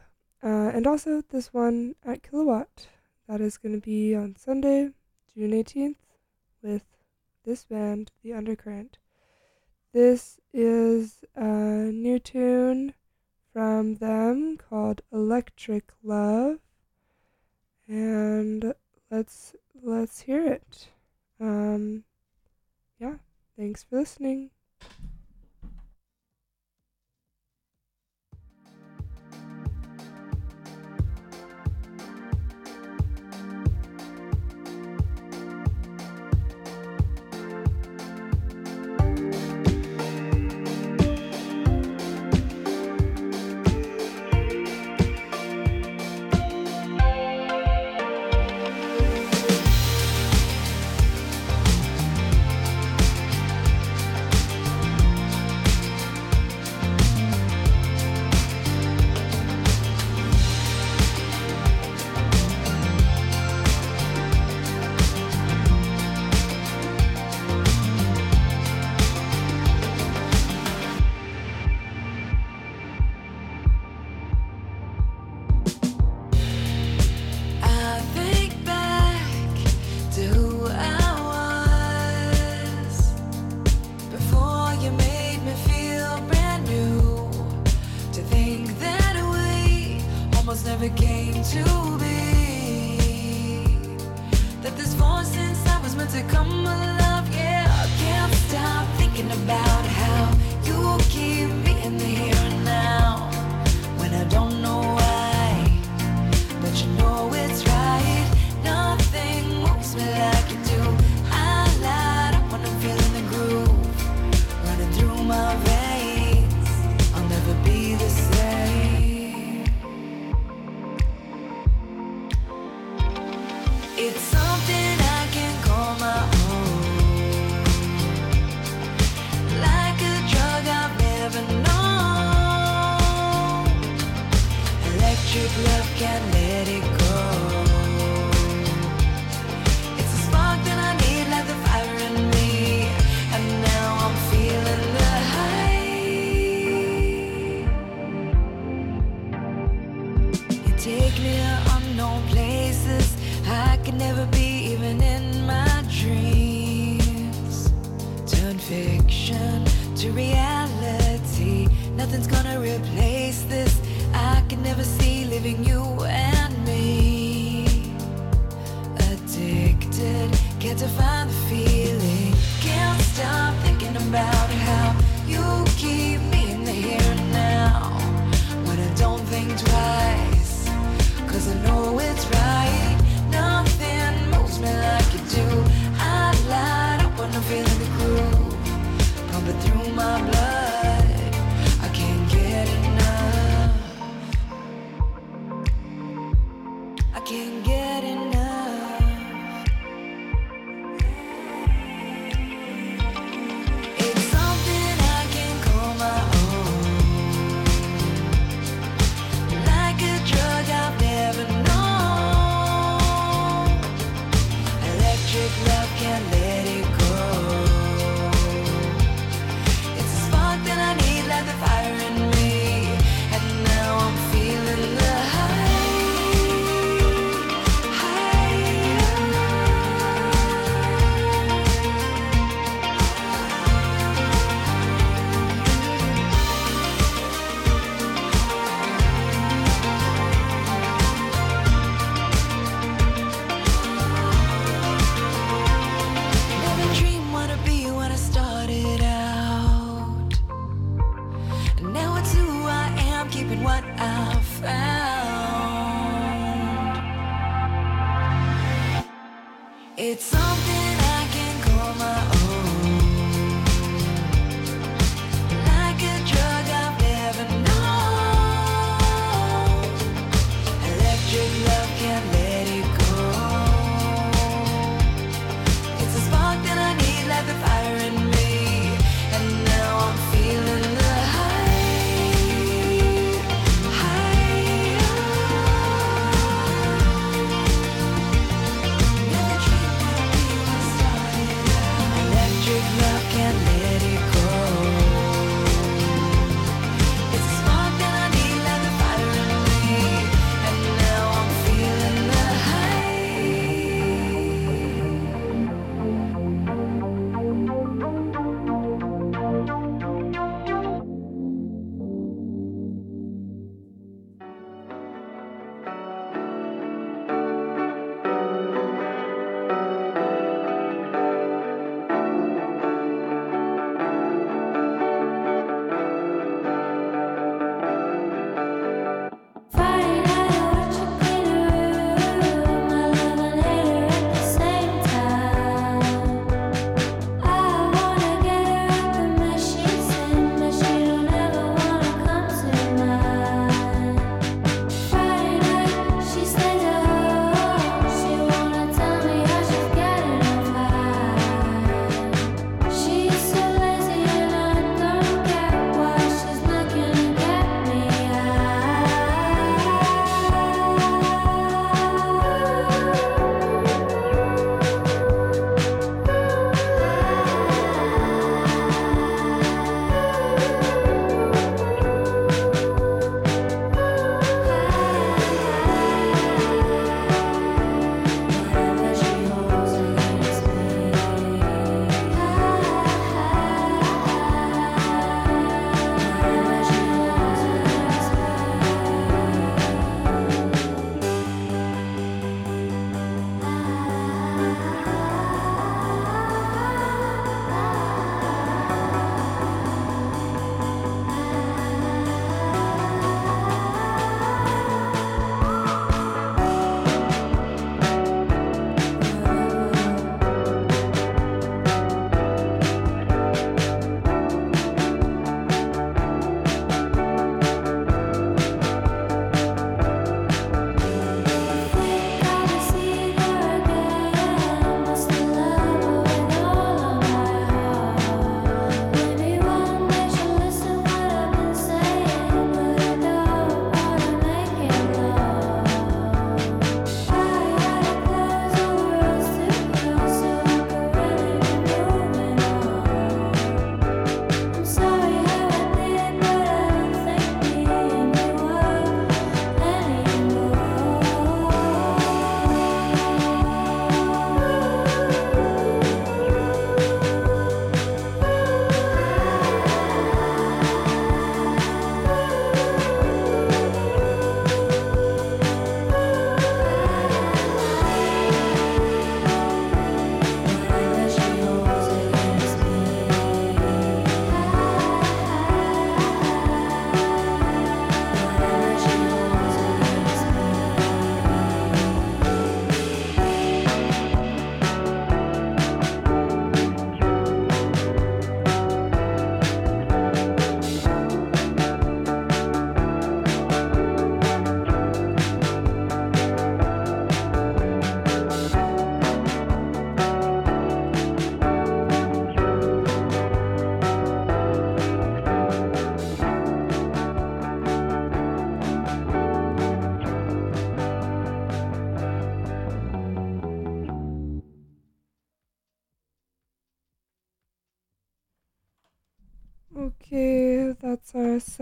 uh, 0.44 0.72
and 0.73 0.85
also 0.85 1.22
this 1.30 1.53
one 1.53 1.95
at 2.03 2.22
Kilowatt. 2.22 2.88
That 3.30 3.40
is 3.40 3.57
going 3.57 3.80
to 3.80 3.81
be 3.81 4.14
on 4.14 4.35
Sunday, 4.35 4.90
June 5.35 5.51
18th, 5.51 5.95
with 6.61 6.84
this 7.43 7.64
band, 7.65 8.11
The 8.23 8.34
Undercurrent. 8.34 8.99
This 9.91 10.39
is 10.53 11.23
a 11.35 11.91
new 11.91 12.19
tune 12.19 12.93
from 13.51 13.95
them 13.95 14.57
called 14.57 15.01
Electric 15.11 15.91
Love. 16.03 16.60
And 17.88 18.76
let's 19.10 19.55
let's 19.81 20.22
hear 20.22 20.45
it. 20.45 20.89
Um 21.39 22.03
yeah, 22.99 23.15
thanks 23.57 23.84
for 23.84 23.99
listening. 23.99 24.51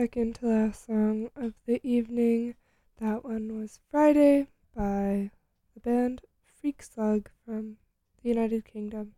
Second 0.02 0.34
to 0.34 0.48
last 0.48 0.88
song 0.88 1.30
of 1.36 1.54
the 1.68 1.80
evening. 1.84 2.56
That 3.00 3.24
one 3.24 3.60
was 3.60 3.82
Friday 3.92 4.48
by 4.76 5.30
the 5.76 5.80
band 5.80 6.22
Freak 6.60 6.82
Slug 6.82 7.30
from 7.46 7.78
the 8.24 8.30
United 8.30 8.66
Kingdom. 8.66 9.14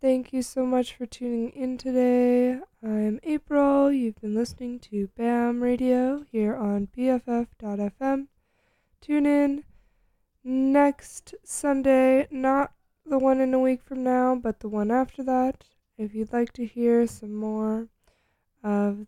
Thank 0.00 0.32
you 0.32 0.42
so 0.42 0.66
much 0.66 0.94
for 0.94 1.06
tuning 1.06 1.50
in 1.50 1.78
today. 1.78 2.58
I'm 2.82 3.20
April. 3.22 3.92
You've 3.92 4.20
been 4.20 4.34
listening 4.34 4.80
to 4.80 5.10
BAM 5.16 5.62
Radio 5.62 6.24
here 6.32 6.56
on 6.56 6.88
BFF.fm. 6.88 8.26
Tune 9.00 9.26
in 9.26 9.62
next 10.42 11.36
Sunday, 11.44 12.26
not 12.32 12.72
the 13.06 13.20
one 13.20 13.40
in 13.40 13.54
a 13.54 13.60
week 13.60 13.84
from 13.84 14.02
now, 14.02 14.34
but 14.34 14.58
the 14.58 14.68
one 14.68 14.90
after 14.90 15.22
that. 15.22 15.62
If 15.96 16.16
you'd 16.16 16.32
like 16.32 16.52
to 16.54 16.66
hear 16.66 17.06
some 17.06 17.36
more 17.36 17.86
of 18.64 19.06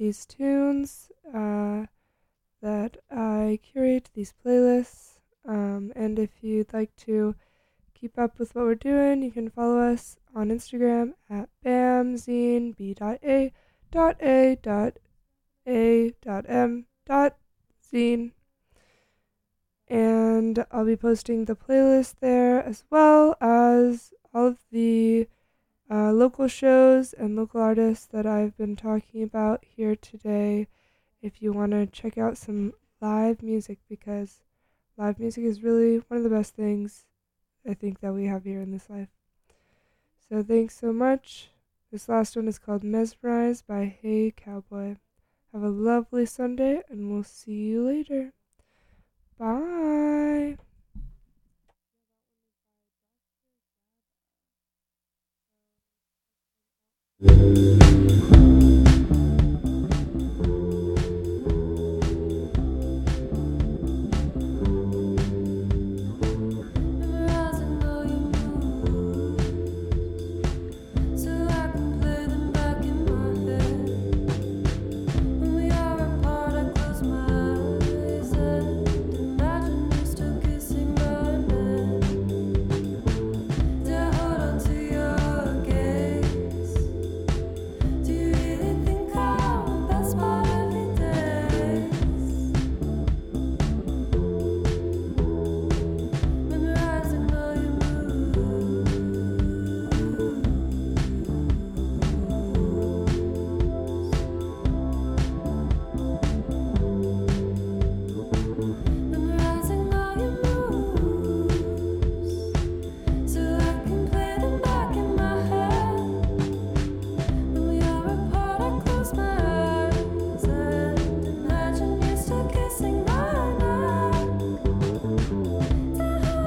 these 0.00 0.24
tunes 0.24 1.12
uh, 1.28 1.84
that 2.62 2.96
I 3.10 3.58
curate, 3.62 4.08
these 4.14 4.32
playlists, 4.42 5.18
um, 5.46 5.92
and 5.94 6.18
if 6.18 6.30
you'd 6.40 6.72
like 6.72 6.96
to 7.04 7.34
keep 7.92 8.18
up 8.18 8.38
with 8.38 8.54
what 8.54 8.64
we're 8.64 8.74
doing, 8.74 9.22
you 9.22 9.30
can 9.30 9.50
follow 9.50 9.78
us 9.78 10.16
on 10.34 10.48
Instagram 10.48 11.12
at 11.28 11.50
bamzine, 11.62 12.74
b 12.74 12.94
dot 12.94 13.18
a 13.22 13.52
dot 13.90 14.16
a 14.22 14.56
dot 14.62 14.96
a 15.68 16.14
dot 16.22 16.46
m 16.48 16.86
dot 17.06 17.36
zine. 17.92 18.32
And 19.86 20.64
I'll 20.72 20.86
be 20.86 20.96
posting 20.96 21.44
the 21.44 21.56
playlist 21.56 22.14
there 22.20 22.64
as 22.64 22.84
well 22.88 23.36
as 23.38 24.14
all 24.32 24.46
of 24.46 24.58
the 24.72 25.28
uh, 25.90 26.12
local 26.12 26.46
shows 26.46 27.12
and 27.12 27.34
local 27.34 27.60
artists 27.60 28.06
that 28.06 28.26
I've 28.26 28.56
been 28.56 28.76
talking 28.76 29.22
about 29.22 29.64
here 29.64 29.96
today. 29.96 30.68
If 31.20 31.42
you 31.42 31.52
want 31.52 31.72
to 31.72 31.86
check 31.86 32.16
out 32.16 32.38
some 32.38 32.74
live 33.00 33.42
music, 33.42 33.78
because 33.88 34.42
live 34.96 35.18
music 35.18 35.44
is 35.44 35.62
really 35.62 35.98
one 36.08 36.18
of 36.18 36.22
the 36.22 36.30
best 36.30 36.54
things 36.54 37.06
I 37.68 37.74
think 37.74 38.00
that 38.00 38.14
we 38.14 38.26
have 38.26 38.44
here 38.44 38.60
in 38.60 38.70
this 38.70 38.88
life. 38.88 39.08
So 40.28 40.42
thanks 40.42 40.78
so 40.78 40.92
much. 40.92 41.48
This 41.90 42.08
last 42.08 42.36
one 42.36 42.46
is 42.46 42.58
called 42.58 42.84
Mesmerized 42.84 43.66
by 43.66 43.96
Hey 44.00 44.32
Cowboy. 44.36 44.96
Have 45.52 45.62
a 45.64 45.68
lovely 45.68 46.24
Sunday, 46.24 46.82
and 46.88 47.10
we'll 47.10 47.24
see 47.24 47.52
you 47.52 47.84
later. 47.84 48.32
Bye. 49.36 50.56